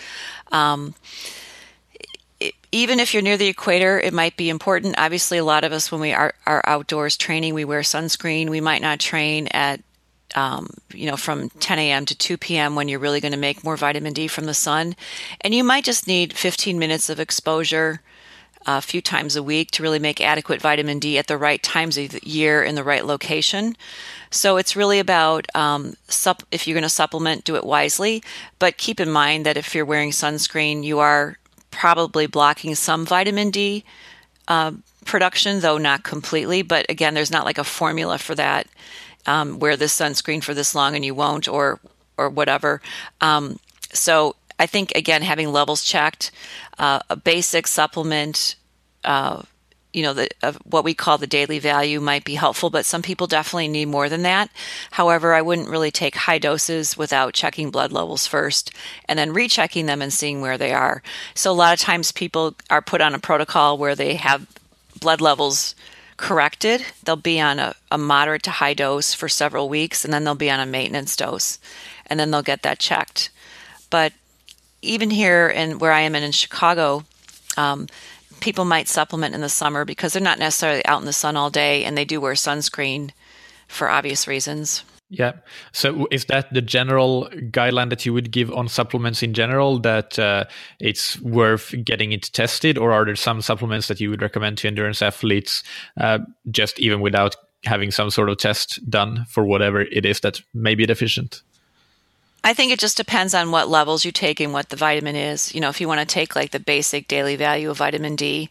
[0.50, 0.94] Um,
[2.40, 4.98] it, even if you're near the equator, it might be important.
[4.98, 8.50] Obviously, a lot of us, when we are, are outdoors training, we wear sunscreen.
[8.50, 9.80] We might not train at
[10.34, 12.04] um, you know, from 10 a.m.
[12.06, 12.74] to 2 p.m.
[12.74, 14.96] when you're really going to make more vitamin D from the sun.
[15.40, 18.00] And you might just need 15 minutes of exposure
[18.66, 21.98] a few times a week to really make adequate vitamin D at the right times
[21.98, 23.76] of the year in the right location.
[24.30, 28.22] So it's really about um, sup- if you're going to supplement, do it wisely.
[28.58, 31.38] But keep in mind that if you're wearing sunscreen, you are
[31.70, 33.84] probably blocking some vitamin D
[34.48, 34.72] uh,
[35.04, 36.62] production, though not completely.
[36.62, 38.66] But again, there's not like a formula for that
[39.26, 41.80] um, wear this sunscreen for this long and you won't, or
[42.16, 42.80] or whatever.
[43.20, 43.58] Um,
[43.92, 46.30] so I think again having levels checked,
[46.78, 48.56] uh, a basic supplement.
[49.02, 49.42] Uh,
[49.92, 53.00] you know, the, uh, what we call the daily value might be helpful, but some
[53.00, 54.50] people definitely need more than that.
[54.90, 58.72] However, I wouldn't really take high doses without checking blood levels first
[59.08, 61.00] and then rechecking them and seeing where they are.
[61.34, 64.48] So, a lot of times people are put on a protocol where they have
[65.00, 65.76] blood levels
[66.16, 66.84] corrected.
[67.04, 70.34] They'll be on a, a moderate to high dose for several weeks, and then they'll
[70.34, 71.58] be on a maintenance dose,
[72.06, 73.30] and then they'll get that checked.
[73.90, 74.12] But
[74.82, 77.04] even here in where I am in, in Chicago,
[77.56, 77.86] um,
[78.40, 81.50] people might supplement in the summer because they're not necessarily out in the sun all
[81.50, 83.10] day, and they do wear sunscreen
[83.68, 84.84] for obvious reasons.
[85.16, 85.32] Yeah.
[85.72, 90.18] So is that the general guideline that you would give on supplements in general that
[90.18, 90.44] uh,
[90.80, 94.68] it's worth getting it tested, or are there some supplements that you would recommend to
[94.68, 95.62] endurance athletes
[96.00, 96.18] uh,
[96.50, 100.74] just even without having some sort of test done for whatever it is that may
[100.74, 101.42] be deficient?
[102.46, 105.54] I think it just depends on what levels you take and what the vitamin is.
[105.54, 108.50] You know, if you want to take like the basic daily value of vitamin D,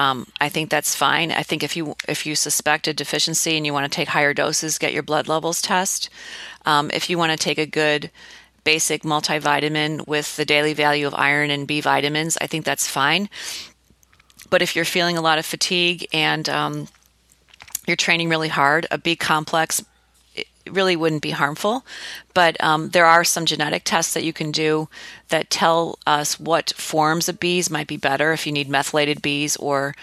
[0.00, 1.30] um, I think that's fine.
[1.30, 4.32] I think if you if you suspect a deficiency and you want to take higher
[4.32, 6.08] doses, get your blood levels test.
[6.64, 8.10] Um, if you want to take a good
[8.64, 13.28] basic multivitamin with the daily value of iron and B vitamins, I think that's fine.
[14.48, 16.88] But if you're feeling a lot of fatigue and um,
[17.86, 19.84] you're training really hard, a B complex
[20.68, 21.84] really wouldn't be harmful.
[22.34, 24.88] But um, there are some genetic tests that you can do
[25.28, 29.56] that tell us what forms of Bs might be better if you need methylated Bs
[29.60, 29.94] or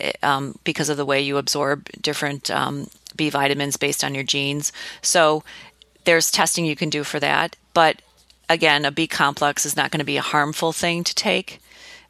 [0.00, 4.24] eh, um, because of the way you absorb different um, B vitamins based on your
[4.24, 4.72] genes.
[5.02, 5.44] So
[6.04, 7.56] there's testing you can do for that.
[7.74, 8.00] But
[8.48, 11.60] again, a B complex is not going to be a harmful thing to take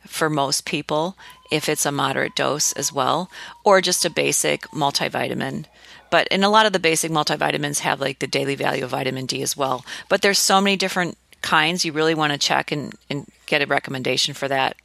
[0.06, 1.16] for most people
[1.50, 3.30] if it's a moderate dose as well,
[3.64, 5.64] or just a basic multivitamin.
[6.10, 9.26] But and a lot of the basic multivitamins have like the daily value of vitamin
[9.26, 9.84] D as well.
[10.08, 13.66] But there's so many different kinds you really want to check and, and get a
[13.66, 14.76] recommendation for that.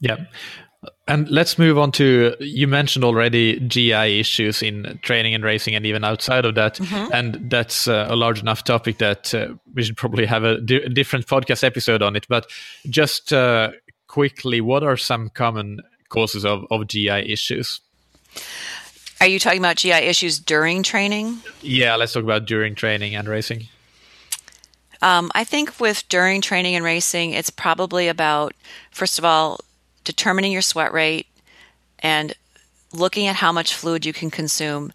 [0.00, 0.16] Yeah.
[1.06, 5.84] And let's move on to you mentioned already GI issues in training and racing and
[5.84, 6.76] even outside of that.
[6.76, 7.12] Mm-hmm.
[7.12, 10.88] And that's uh, a large enough topic that uh, we should probably have a di-
[10.88, 12.26] different podcast episode on it.
[12.28, 12.46] But
[12.88, 13.72] just uh,
[14.06, 17.80] quickly, what are some common causes of, of GI issues?
[19.20, 21.40] Are you talking about GI issues during training?
[21.60, 23.68] Yeah, let's talk about during training and racing.
[25.02, 28.54] Um, I think with during training and racing, it's probably about,
[28.90, 29.60] first of all,
[30.04, 31.26] determining your sweat rate
[31.98, 32.34] and
[32.94, 34.90] looking at how much fluid you can consume,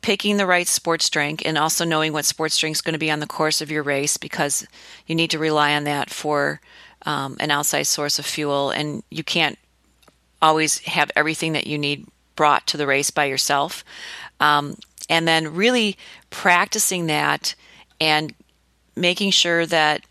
[0.00, 3.10] picking the right sports drink, and also knowing what sports drink is going to be
[3.10, 4.66] on the course of your race because
[5.06, 6.60] you need to rely on that for
[7.04, 8.70] um, an outside source of fuel.
[8.70, 9.58] And you can't
[10.40, 12.06] always have everything that you need
[12.40, 13.84] brought to the race by yourself.
[14.40, 14.78] Um,
[15.10, 15.98] and then really
[16.30, 17.54] practicing that
[18.00, 18.32] and
[18.96, 20.06] making sure that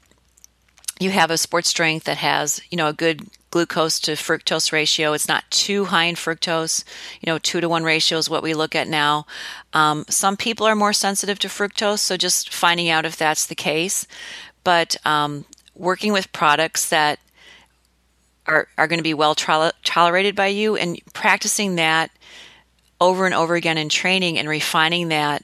[0.99, 5.13] you have a sports drink that has, you know, a good glucose to fructose ratio.
[5.13, 6.83] It's not too high in fructose.
[7.19, 9.25] You know, two to one ratio is what we look at now.
[9.73, 13.55] Um, some people are more sensitive to fructose, so just finding out if that's the
[13.55, 14.05] case.
[14.63, 17.17] But um, working with products that
[18.49, 22.12] are, are going to be well tolerated by you and practicing that
[22.99, 25.43] over and over again in training and refining that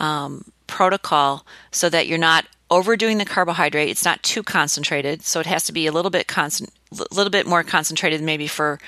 [0.00, 3.88] um, protocol so that you're not overdoing the carbohydrate.
[3.88, 7.30] It's not too concentrated, so it has to be a little bit concent- a little
[7.30, 8.80] bit more concentrated maybe for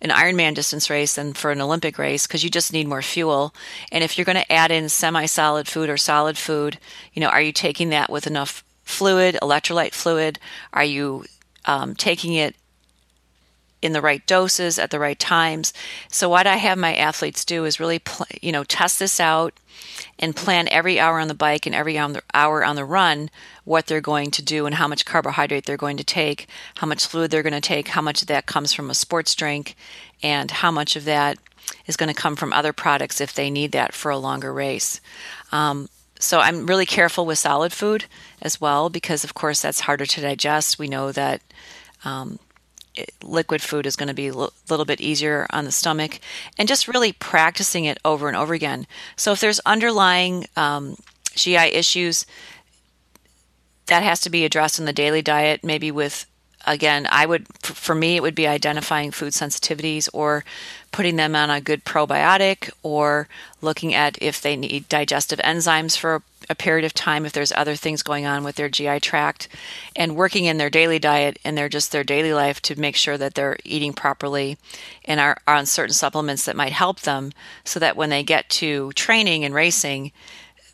[0.00, 3.54] an Ironman distance race than for an Olympic race because you just need more fuel.
[3.92, 6.78] And if you're going to add in semi-solid food or solid food,
[7.12, 10.40] you know, are you taking that with enough fluid, electrolyte fluid?
[10.72, 11.24] Are you
[11.66, 12.56] um, taking it
[13.82, 15.74] in the right doses at the right times.
[16.08, 19.52] So what I have my athletes do is really, pl- you know, test this out
[20.18, 23.28] and plan every hour on the bike and every hour on the run
[23.64, 27.06] what they're going to do and how much carbohydrate they're going to take, how much
[27.06, 29.76] fluid they're going to take, how much of that comes from a sports drink,
[30.22, 31.38] and how much of that
[31.86, 35.00] is going to come from other products if they need that for a longer race.
[35.50, 38.04] Um, so I'm really careful with solid food
[38.40, 40.78] as well because, of course, that's harder to digest.
[40.78, 41.40] We know that
[42.04, 42.38] um,
[43.22, 46.20] liquid food is going to be a little bit easier on the stomach
[46.58, 48.86] and just really practicing it over and over again.
[49.16, 50.96] So if there's underlying um,
[51.34, 52.26] gi issues
[53.86, 56.26] that has to be addressed in the daily diet maybe with
[56.66, 60.44] again i would for me it would be identifying food sensitivities or
[60.90, 63.28] putting them on a good probiotic or
[63.60, 67.76] looking at if they need digestive enzymes for a period of time if there's other
[67.76, 69.48] things going on with their GI tract
[69.96, 73.16] and working in their daily diet and their just their daily life to make sure
[73.16, 74.58] that they're eating properly
[75.04, 77.32] and are, are on certain supplements that might help them
[77.64, 80.12] so that when they get to training and racing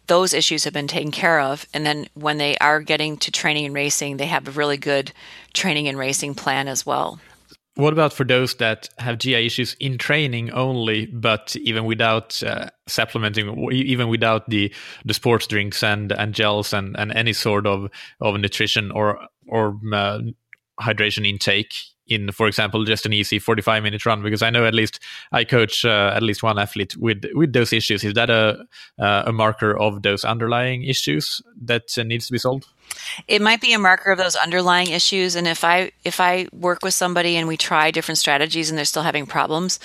[0.08, 1.66] those issues have been taken care of.
[1.72, 5.12] And then when they are getting to training and racing they have a really good
[5.54, 7.20] training and racing plan as well.
[7.74, 12.70] What about for those that have GI issues in training only, but even without uh,
[12.88, 17.88] supplementing, even without the the sports drinks and and gels and and any sort of
[18.20, 20.18] of nutrition or or uh,
[20.80, 21.72] hydration intake
[22.08, 24.22] in, for example, just an easy 45 minute run?
[24.22, 25.00] Because I know at least
[25.32, 28.04] I coach uh, at least one athlete with with those issues.
[28.04, 28.66] Is that a
[28.98, 32.66] uh, a marker of those underlying issues that uh, needs to be solved?
[33.26, 36.82] it might be a marker of those underlying issues and if i if i work
[36.82, 39.78] with somebody and we try different strategies and they're still having problems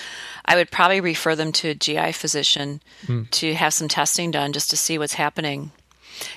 [0.46, 3.30] i would probably refer them to a gi physician mm.
[3.30, 5.72] to have some testing done just to see what's happening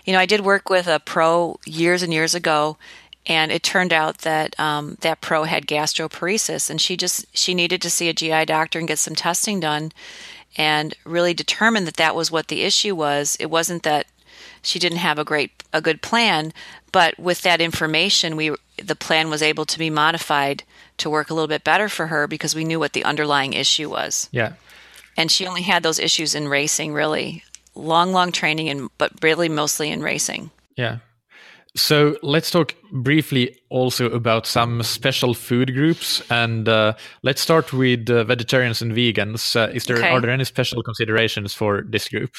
[0.04, 2.76] you know, I did work with a pro years and years ago,
[3.26, 7.82] and it turned out that um, that pro had gastroparesis, and she just she needed
[7.82, 9.92] to see a GI doctor and get some testing done,
[10.56, 13.36] and really determine that that was what the issue was.
[13.40, 14.06] It wasn't that
[14.62, 16.52] she didn't have a great a good plan,
[16.92, 20.62] but with that information, we the plan was able to be modified
[20.98, 23.90] to work a little bit better for her because we knew what the underlying issue
[23.90, 24.28] was.
[24.32, 24.52] Yeah.
[25.16, 27.42] And she only had those issues in racing, really
[27.74, 30.50] long, long training, and but really mostly in racing.
[30.76, 30.98] Yeah.
[31.76, 38.08] So let's talk briefly also about some special food groups, and uh, let's start with
[38.08, 39.54] uh, vegetarians and vegans.
[39.54, 40.08] Uh, is there okay.
[40.08, 42.34] are there any special considerations for this group?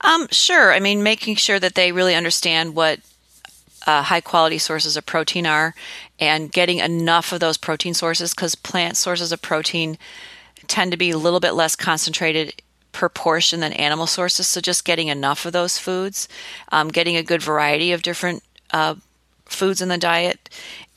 [0.00, 0.72] Um, sure.
[0.72, 2.98] I mean, making sure that they really understand what
[3.86, 5.72] uh, high quality sources of protein are,
[6.18, 9.96] and getting enough of those protein sources because plant sources of protein
[10.66, 12.60] tend to be a little bit less concentrated
[12.92, 14.46] per portion than animal sources.
[14.46, 16.28] So just getting enough of those foods,
[16.72, 18.96] um, getting a good variety of different uh,
[19.44, 20.48] foods in the diet,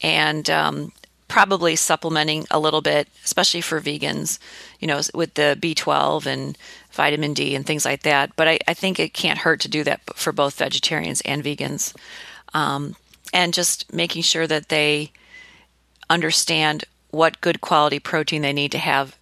[0.02, 0.92] and um,
[1.28, 4.38] probably supplementing a little bit, especially for vegans,
[4.80, 6.58] you know, with the B12 and
[6.92, 8.36] vitamin D and things like that.
[8.36, 11.96] But I, I think it can't hurt to do that for both vegetarians and vegans.
[12.54, 12.96] Um,
[13.34, 15.12] and just making sure that they
[16.10, 19.18] understand what good quality protein they need to have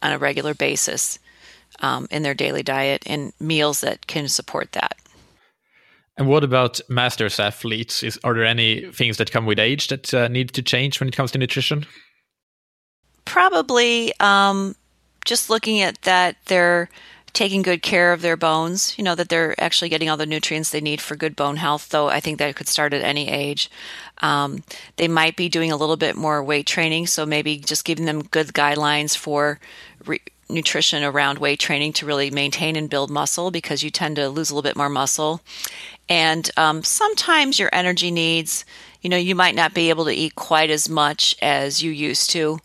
[0.00, 1.18] on a regular basis
[1.82, 4.96] um, in their daily diet and meals that can support that.
[6.16, 8.02] And what about masters athletes?
[8.02, 11.08] Is, are there any things that come with age that uh, need to change when
[11.08, 11.86] it comes to nutrition?
[13.24, 14.76] Probably um,
[15.24, 16.90] just looking at that they're
[17.32, 20.70] taking good care of their bones, you know, that they're actually getting all the nutrients
[20.70, 23.70] they need for good bone health, though I think that could start at any age.
[24.18, 24.62] Um,
[24.96, 28.22] they might be doing a little bit more weight training, so maybe just giving them
[28.22, 29.60] good guidelines for
[30.04, 30.20] re-
[30.52, 34.50] nutrition around weight training to really maintain and build muscle because you tend to lose
[34.50, 35.40] a little bit more muscle.
[36.08, 38.64] And um, sometimes your energy needs,
[39.00, 42.30] you know, you might not be able to eat quite as much as you used
[42.30, 42.58] to.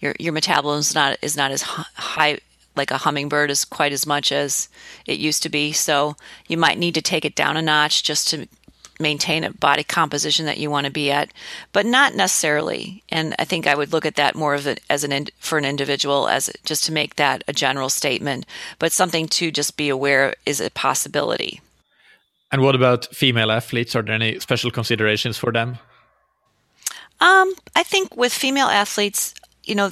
[0.00, 2.38] Your your metabolism is not is not as high
[2.74, 4.68] like a hummingbird is quite as much as
[5.06, 5.72] it used to be.
[5.72, 6.16] So
[6.48, 8.48] you might need to take it down a notch just to
[9.02, 11.32] maintain a body composition that you want to be at,
[11.72, 13.02] but not necessarily.
[13.08, 15.64] And I think I would look at that more of a, as an for an
[15.64, 18.46] individual as just to make that a general statement,
[18.78, 21.60] but something to just be aware is a possibility.
[22.50, 23.96] And what about female athletes?
[23.96, 25.78] Are there any special considerations for them?
[27.20, 29.34] Um, I think with female athletes,
[29.64, 29.90] you know,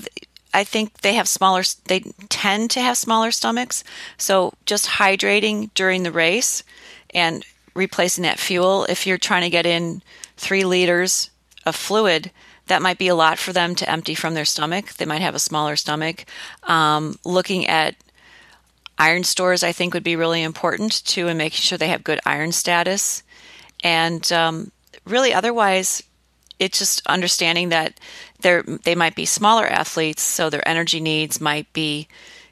[0.53, 3.85] I think they have smaller, they tend to have smaller stomachs.
[4.19, 6.65] So just hydrating during the race
[7.15, 7.45] and
[7.75, 10.03] replacing that fuel, if you're trying to get in
[10.37, 11.31] three liters
[11.67, 12.31] of fluid,
[12.67, 14.95] that might be a lot for them to empty from their stomach.
[14.95, 16.25] They might have a smaller stomach.
[16.63, 17.97] Um, looking at
[18.99, 22.21] iron stores, I think, would be really important too, and making sure they have good
[22.25, 23.23] iron status.
[23.83, 24.73] And um,
[25.05, 26.03] really, otherwise,
[26.59, 27.99] it's just understanding that
[28.41, 32.07] they they might be smaller athletes, so their energy needs might be,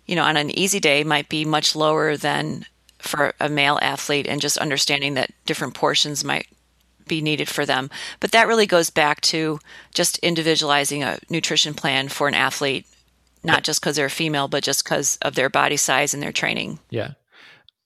[0.06, 2.64] you know, on an easy day might be much lower than
[2.98, 6.46] for a male athlete, and just understanding that different portions might
[7.06, 7.90] be needed for them.
[8.20, 9.58] But that really goes back to
[9.94, 12.86] just individualizing a nutrition plan for an athlete,
[13.42, 16.32] not just because they're a female, but just because of their body size and their
[16.32, 16.78] training.
[16.90, 17.12] Yeah.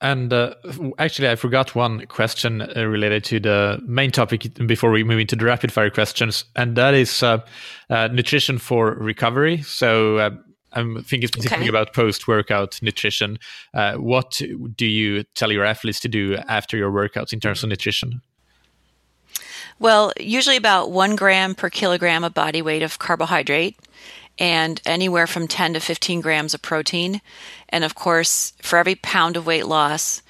[0.00, 0.54] And uh,
[0.98, 5.36] actually, I forgot one question uh, related to the main topic before we move into
[5.36, 7.38] the rapid fire questions, and that is uh,
[7.88, 9.62] uh nutrition for recovery.
[9.62, 10.30] So uh,
[10.72, 11.68] I'm thinking specifically okay.
[11.68, 13.38] about post workout nutrition.
[13.74, 14.40] Uh, what
[14.76, 18.22] do you tell your athletes to do after your workouts in terms of nutrition?
[19.78, 23.78] Well, usually about one gram per kilogram of body weight of carbohydrate
[24.38, 27.20] and anywhere from 10 to 15 grams of protein.
[27.68, 30.22] And of course, for every pound of weight loss,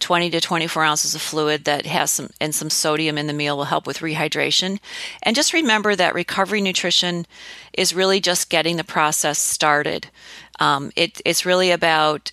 [0.00, 3.56] 20 to 24 ounces of fluid that has some and some sodium in the meal
[3.56, 4.78] will help with rehydration.
[5.22, 7.26] And just remember that recovery nutrition
[7.72, 10.08] is really just getting the process started.
[10.60, 12.32] Um, it, it's really about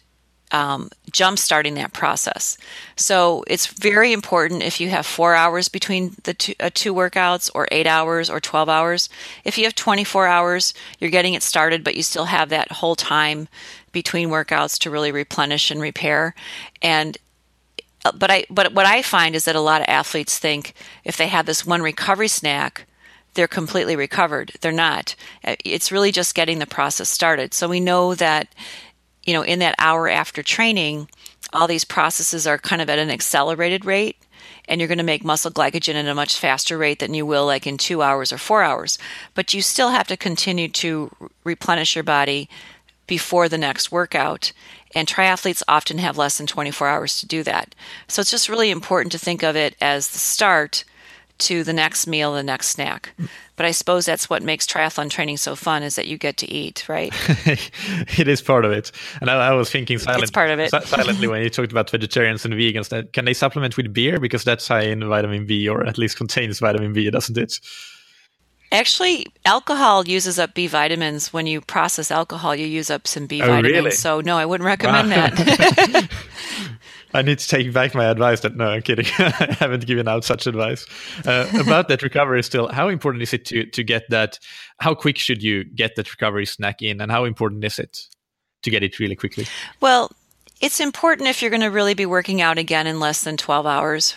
[0.53, 2.57] um, jump starting that process.
[2.95, 7.49] So it's very important if you have four hours between the two, uh, two workouts,
[7.55, 9.09] or eight hours, or 12 hours.
[9.43, 12.95] If you have 24 hours, you're getting it started, but you still have that whole
[12.95, 13.47] time
[13.91, 16.35] between workouts to really replenish and repair.
[16.83, 17.17] And
[18.11, 20.73] but I but what I find is that a lot of athletes think
[21.03, 22.85] if they have this one recovery snack,
[23.33, 24.51] they're completely recovered.
[24.61, 25.15] They're not.
[25.43, 27.53] Uh, it's really just getting the process started.
[27.53, 28.53] So we know that
[29.23, 31.09] you know, in that hour after training,
[31.53, 34.17] all these processes are kind of at an accelerated rate
[34.67, 37.45] and you're going to make muscle glycogen at a much faster rate than you will
[37.45, 38.97] like in two hours or four hours.
[39.33, 41.11] But you still have to continue to
[41.43, 42.49] replenish your body
[43.07, 44.51] before the next workout.
[44.95, 47.75] And triathletes often have less than 24 hours to do that.
[48.07, 50.83] So it's just really important to think of it as the start
[51.39, 53.13] to the next meal, the next snack.
[53.55, 56.51] But I suppose that's what makes triathlon training so fun is that you get to
[56.51, 57.11] eat, right?
[58.17, 58.91] it is part of it.
[59.19, 60.71] And I, I was thinking silent, it's part of it.
[60.71, 64.43] silently when you talked about vegetarians and vegans, that can they supplement with beer because
[64.43, 67.59] that's high in vitamin B or at least contains vitamin B, doesn't it?
[68.73, 71.31] Actually, alcohol uses up B vitamins.
[71.31, 73.71] When you process alcohol, you use up some B Oh, vitamins.
[73.73, 73.91] really?
[73.91, 75.27] So no, I wouldn't recommend Wow.
[75.29, 76.09] that.
[77.13, 78.39] I need to take back my advice.
[78.39, 79.05] That no, I'm kidding.
[79.19, 80.87] I haven't given out such advice
[81.27, 82.41] uh, about that recovery.
[82.41, 84.39] Still, how important is it to to get that?
[84.79, 87.99] How quick should you get that recovery snack in, and how important is it
[88.63, 89.45] to get it really quickly?
[89.79, 90.11] well,
[90.61, 93.65] it's important if you're going to really be working out again in less than 12
[93.67, 94.15] hours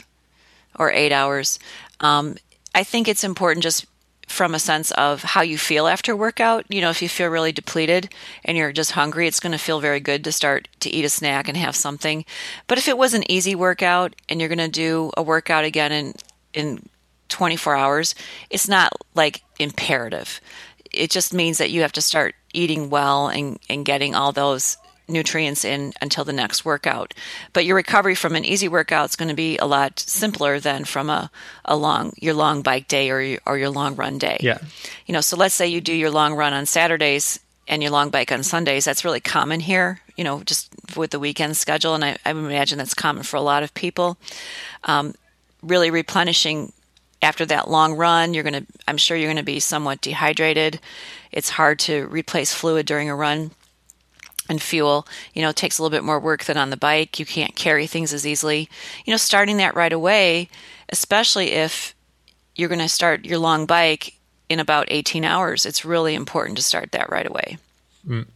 [0.78, 1.58] or eight hours.
[2.00, 2.36] Um,
[2.74, 3.84] I think it's important just
[4.26, 6.66] from a sense of how you feel after workout.
[6.68, 8.12] You know, if you feel really depleted
[8.44, 11.08] and you're just hungry, it's going to feel very good to start to eat a
[11.08, 12.24] snack and have something.
[12.66, 15.92] But if it was an easy workout and you're going to do a workout again
[15.92, 16.14] in
[16.52, 16.88] in
[17.28, 18.14] 24 hours,
[18.50, 20.40] it's not like imperative.
[20.90, 24.78] It just means that you have to start eating well and, and getting all those
[25.08, 27.14] nutrients in until the next workout.
[27.52, 30.84] But your recovery from an easy workout is going to be a lot simpler than
[30.84, 31.30] from a,
[31.64, 34.38] a long your long bike day or your, or your long run day.
[34.40, 34.58] Yeah.
[35.06, 38.10] You know, so let's say you do your long run on Saturdays and your long
[38.10, 38.84] bike on Sundays.
[38.84, 40.00] That's really common here.
[40.16, 43.42] You know, just with the weekend schedule, and I, I imagine that's common for a
[43.42, 44.16] lot of people.
[44.84, 45.14] Um,
[45.62, 46.72] really replenishing
[47.22, 48.66] after that long run, you're going to.
[48.88, 50.80] I'm sure you're going to be somewhat dehydrated.
[51.32, 53.50] It's hard to replace fluid during a run
[54.48, 55.06] and fuel.
[55.34, 57.18] You know takes a little bit more work than on the bike.
[57.18, 58.68] You can't carry things as easily.
[59.04, 60.48] You know starting that right away
[60.88, 61.94] especially if
[62.54, 64.14] you're going to start your long bike
[64.48, 67.58] in about 18 hours it's really important to start that right away
[68.06, 68.26] mm.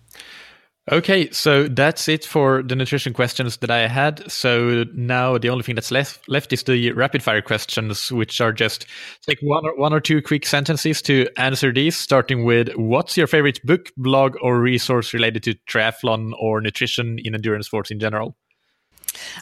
[0.92, 4.28] Okay, so that's it for the nutrition questions that I had.
[4.28, 8.52] So now the only thing that's left left is the rapid fire questions, which are
[8.52, 8.86] just
[9.22, 11.96] take one or one or two quick sentences to answer these.
[11.96, 17.36] Starting with, what's your favorite book, blog, or resource related to triathlon or nutrition in
[17.36, 18.36] endurance sports in general?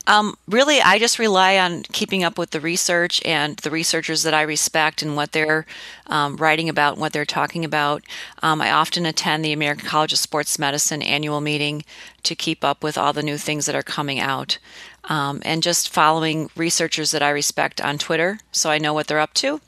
[0.06, 4.34] Um, really, I just rely on keeping up with the research and the researchers that
[4.34, 5.66] I respect and what they're
[6.06, 8.02] um, writing about and what they're talking about.
[8.42, 11.84] Um, I often attend the American College of Sports Medicine annual meeting
[12.22, 14.58] to keep up with all the new things that are coming out.
[15.04, 19.20] Um, and just following researchers that I respect on Twitter so I know what they're
[19.20, 19.60] up to.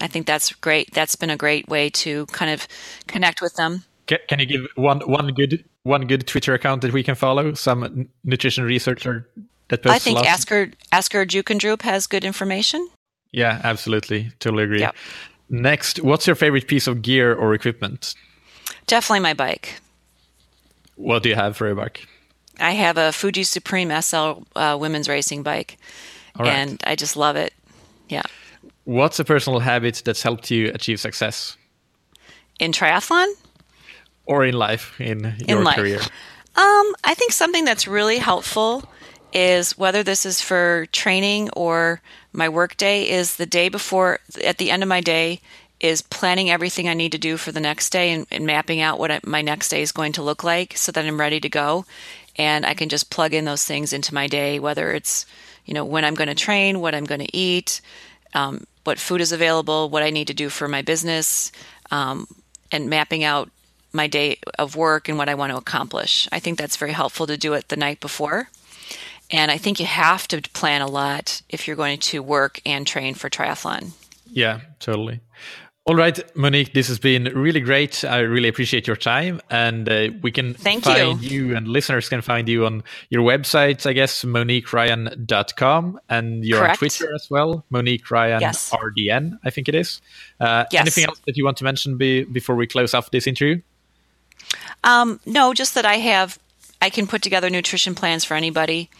[0.00, 0.92] I think that's great.
[0.92, 2.66] That's been a great way to kind of
[3.06, 3.84] connect with them.
[4.06, 7.54] Can you give one one good one good Twitter account that we can follow?
[7.54, 9.28] Some nutrition researcher
[9.68, 10.28] that posts I think a lot?
[10.28, 12.88] Asker Asker Jeukendrup has good information.
[13.32, 14.80] Yeah, absolutely, totally agree.
[14.80, 14.94] Yep.
[15.50, 18.14] Next, what's your favorite piece of gear or equipment?
[18.86, 19.80] Definitely my bike.
[20.96, 22.06] What do you have for a bike?
[22.60, 25.78] I have a Fuji Supreme SL uh, women's racing bike,
[26.36, 26.54] All right.
[26.54, 27.52] and I just love it.
[28.08, 28.22] Yeah.
[28.84, 31.56] What's a personal habit that's helped you achieve success,
[32.58, 33.26] In triathlon,
[34.28, 35.76] or in life, in your life.
[35.76, 35.98] career?
[36.54, 38.84] um, I think something that's really helpful
[39.32, 42.00] is whether this is for training or
[42.32, 45.40] my work day is the day before at the end of my day
[45.80, 48.98] is planning everything I need to do for the next day and, and mapping out
[48.98, 51.48] what I, my next day is going to look like so that I'm ready to
[51.48, 51.84] go
[52.36, 55.26] and I can just plug in those things into my day whether it's
[55.64, 57.80] you know when I'm going to train what I'm going to eat
[58.34, 61.52] um, what food is available what I need to do for my business
[61.90, 62.26] um,
[62.72, 63.50] and mapping out
[63.92, 66.28] my day of work and what I want to accomplish.
[66.32, 68.48] I think that's very helpful to do it the night before.
[69.30, 72.86] And I think you have to plan a lot if you're going to work and
[72.86, 73.90] train for triathlon.
[74.30, 75.20] Yeah, totally.
[75.84, 78.04] All right, Monique, this has been really great.
[78.04, 81.56] I really appreciate your time, and uh, we can Thank find you.
[81.56, 86.72] and listeners can find you on your website, I guess, moniqueryan.com, and you're Correct.
[86.74, 88.70] on Twitter as well, Monique Ryan Yes.
[88.70, 90.00] RDN, I think it is.
[90.40, 90.82] Uh, Yes.
[90.82, 93.60] Anything else that you want to mention be, before we close off this interview?
[94.84, 96.38] Um, no, just that I have,
[96.80, 98.90] I can put together nutrition plans for anybody,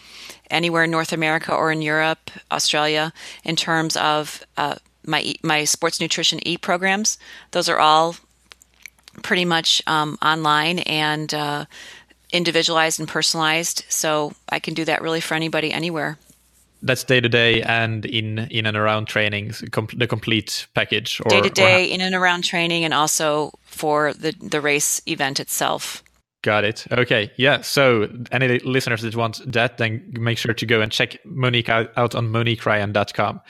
[0.51, 3.13] anywhere in North America or in Europe, Australia,
[3.45, 4.77] in terms of uh,
[5.07, 7.19] my my sports nutrition e programs.
[7.53, 8.17] Those are all
[9.23, 11.65] pretty much um, online and uh,
[12.33, 13.85] individualized and personalized.
[13.89, 16.19] So I can do that really for anybody anywhere.
[16.81, 21.19] That's day to day and in in and around trainings, com- the complete package.
[21.29, 26.03] day to day in and around training, and also for the the race event itself.
[26.43, 26.87] Got it.
[26.93, 27.33] Okay.
[27.37, 27.63] Yeah.
[27.63, 31.91] So, any listeners that want that, then make sure to go and check Monique out,
[31.97, 33.41] out on moniqueryan.com.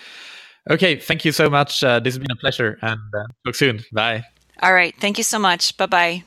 [0.71, 0.97] Okay.
[0.97, 1.85] Thank you so much.
[1.85, 3.85] Uh, this has been a pleasure and uh, talk soon.
[3.93, 4.25] Bye.
[4.63, 4.95] All right.
[4.99, 5.77] Thank you so much.
[5.77, 6.25] Bye bye.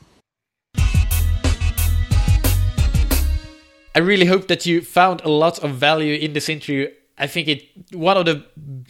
[3.94, 6.90] I really hope that you found a lot of value in this interview.
[7.18, 8.46] I think it one of the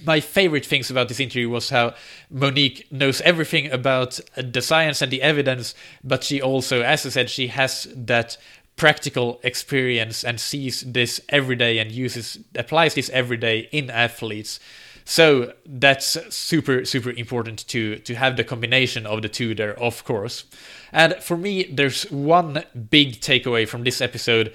[0.05, 1.95] my favorite things about this interview was how
[2.29, 7.29] Monique knows everything about the science and the evidence, but she also, as I said,
[7.29, 8.37] she has that
[8.77, 14.59] practical experience and sees this every day and uses applies this every day in athletes.
[15.03, 20.05] So that's super super important to to have the combination of the two there, of
[20.05, 20.45] course.
[20.93, 24.53] And for me, there's one big takeaway from this episode.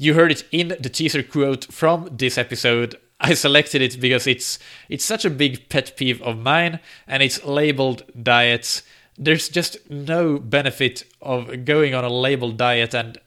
[0.00, 2.96] You heard it in the teaser quote from this episode.
[3.20, 6.78] I selected it because it's it's such a big pet peeve of mine,
[7.08, 8.84] and it's labeled diets.
[9.18, 13.18] There's just no benefit of going on a labeled diet and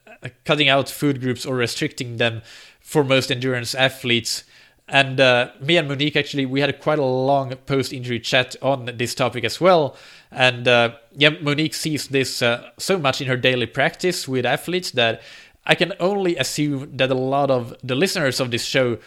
[0.46, 2.42] cutting out food groups or restricting them
[2.80, 4.46] for most endurance athletes.
[4.88, 9.14] And uh, me and Monique actually we had quite a long post-injury chat on this
[9.14, 9.98] topic as well.
[10.32, 14.92] And uh, yeah, Monique sees this uh, so much in her daily practice with athletes
[14.92, 15.22] that
[15.66, 18.97] I can only assume that a lot of the listeners of this show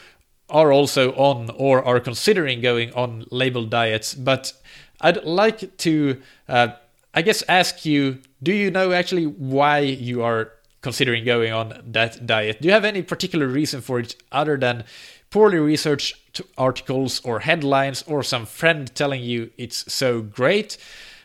[0.49, 4.15] are also on or are considering going on labeled diets.
[4.15, 4.53] But
[5.01, 6.69] I'd like to, uh,
[7.13, 12.27] I guess, ask you: Do you know actually why you are considering going on that
[12.27, 12.61] diet?
[12.61, 14.85] Do you have any particular reason for it other than
[15.31, 20.77] poorly researched articles or headlines or some friend telling you it's so great?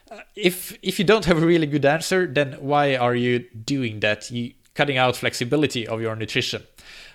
[0.09, 3.99] Uh, if if you don't have a really good answer, then why are you doing
[3.99, 4.31] that?
[4.31, 6.63] You cutting out flexibility of your nutrition.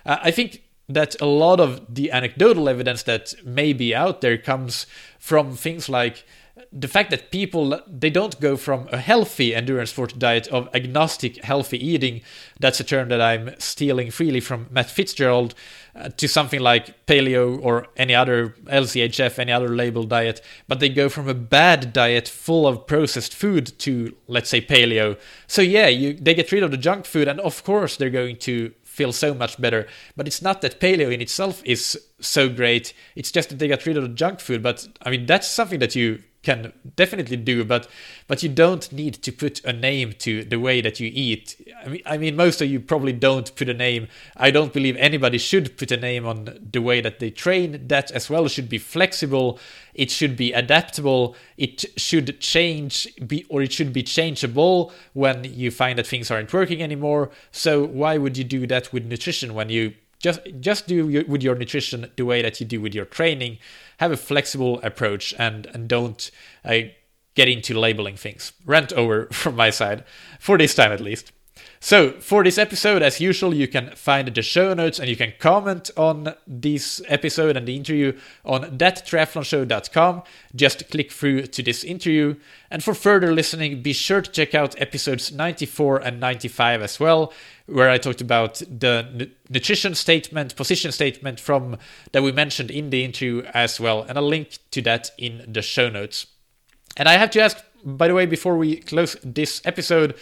[0.05, 4.37] Uh, I think that a lot of the anecdotal evidence that may be out there
[4.37, 4.85] comes
[5.17, 6.23] from things like
[6.71, 11.43] the fact that people they don't go from a healthy endurance sport diet of agnostic
[11.43, 12.21] healthy eating
[12.59, 15.55] that's a term that i'm stealing freely from matt fitzgerald
[15.95, 20.89] uh, to something like paleo or any other lchf any other labeled diet but they
[20.89, 25.17] go from a bad diet full of processed food to let's say paleo
[25.47, 28.35] so yeah you they get rid of the junk food and of course they're going
[28.35, 29.87] to feel so much better.
[30.15, 32.93] But it's not that paleo in itself is so great.
[33.15, 34.63] It's just that they got rid of the junk food.
[34.63, 37.89] But I mean, that's something that you can definitely do, but
[38.27, 41.55] but you don't need to put a name to the way that you eat.
[41.83, 44.07] I mean, I mean, most of you probably don't put a name.
[44.37, 47.87] I don't believe anybody should put a name on the way that they train.
[47.87, 49.59] That as well should be flexible.
[49.93, 51.35] It should be adaptable.
[51.57, 56.53] It should change, be or it should be changeable when you find that things aren't
[56.53, 57.31] working anymore.
[57.51, 61.55] So why would you do that with nutrition when you just just do with your
[61.55, 63.57] nutrition the way that you do with your training.
[63.97, 66.31] Have a flexible approach and and don't
[66.63, 66.79] uh,
[67.35, 68.53] get into labeling things.
[68.65, 70.03] Rant over from my side
[70.39, 71.31] for this time at least
[71.85, 75.33] so, for this episode, as usual, you can find the show notes and you can
[75.37, 80.23] comment on this episode and the interview on thattriathlonshow.com.
[80.55, 82.37] Just click through to this interview.
[82.71, 87.31] And for further listening, be sure to check out episodes 94 and 95 as well,
[87.67, 91.77] where I talked about the nutrition statement, position statement from
[92.13, 94.01] that we mentioned in the interview as well.
[94.01, 96.25] And I'll link to that in the show notes.
[96.97, 100.15] And I have to ask, by the way, before we close this episode,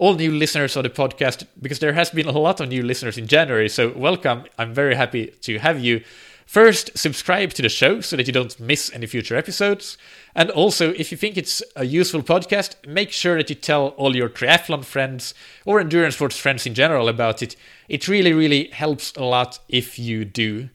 [0.00, 3.18] all new listeners of the podcast because there has been a lot of new listeners
[3.18, 3.68] in January.
[3.68, 4.44] So, welcome.
[4.58, 6.02] I'm very happy to have you.
[6.46, 9.98] First, subscribe to the show so that you don't miss any future episodes.
[10.34, 14.16] And also, if you think it's a useful podcast, make sure that you tell all
[14.16, 15.34] your triathlon friends
[15.66, 17.54] or endurance sports friends in general about it.
[17.86, 20.70] It really, really helps a lot if you do.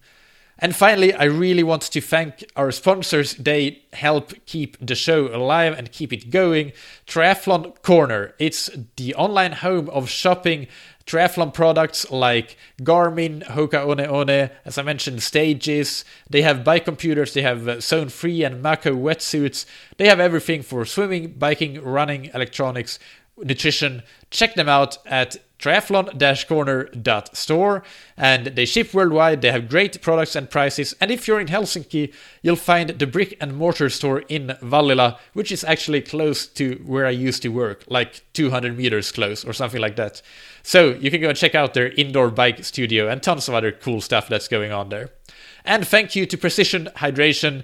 [0.60, 3.36] And finally, I really want to thank our sponsors.
[3.36, 6.72] They help keep the show alive and keep it going.
[7.06, 8.34] Triathlon Corner.
[8.40, 10.68] It's the online home of shopping
[11.06, 16.04] triathlon products like Garmin, Hoka One One, as I mentioned, Stages.
[16.30, 19.66] They have bike computers, they have uh, Zone3 and Mako wetsuits.
[19.98, 22.98] They have everything for swimming, biking, running, electronics,
[23.38, 24.04] nutrition.
[24.30, 27.84] Check them out at triathlon-corner.store
[28.18, 29.42] and they ship worldwide.
[29.42, 30.96] They have great products and prices.
[31.00, 35.52] And if you're in helsinki you'll find the brick and mortar store in vallila which
[35.52, 39.82] is actually close to where i used to work like 200 meters close or something
[39.82, 40.22] like that.
[40.62, 43.72] So you can go and check out their indoor bike studio and tons of other
[43.72, 45.12] cool stuff that's going on there.
[45.64, 47.64] And thank you to precision hydration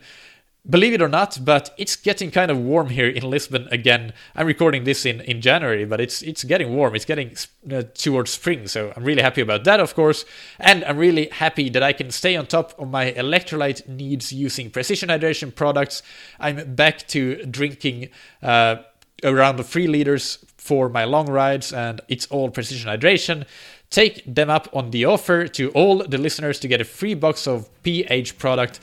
[0.69, 4.13] Believe it or not, but it's getting kind of warm here in Lisbon again.
[4.35, 6.95] I'm recording this in, in January, but it's it's getting warm.
[6.95, 7.35] It's getting
[7.71, 10.23] uh, towards spring, so I'm really happy about that, of course.
[10.59, 14.69] And I'm really happy that I can stay on top of my electrolyte needs using
[14.69, 16.03] precision hydration products.
[16.39, 18.09] I'm back to drinking
[18.43, 18.75] uh,
[19.23, 23.45] around three liters for my long rides, and it's all precision hydration
[23.89, 27.45] take them up on the offer to all the listeners to get a free box
[27.45, 28.79] of PH product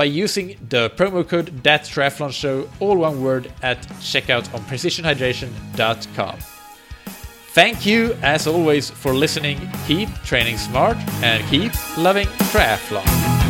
[0.00, 6.38] by using the promo code That Show, all one word, at checkout on precisionhydration.com.
[7.52, 9.58] Thank you, as always, for listening.
[9.86, 13.49] Keep training smart and keep loving triathlon.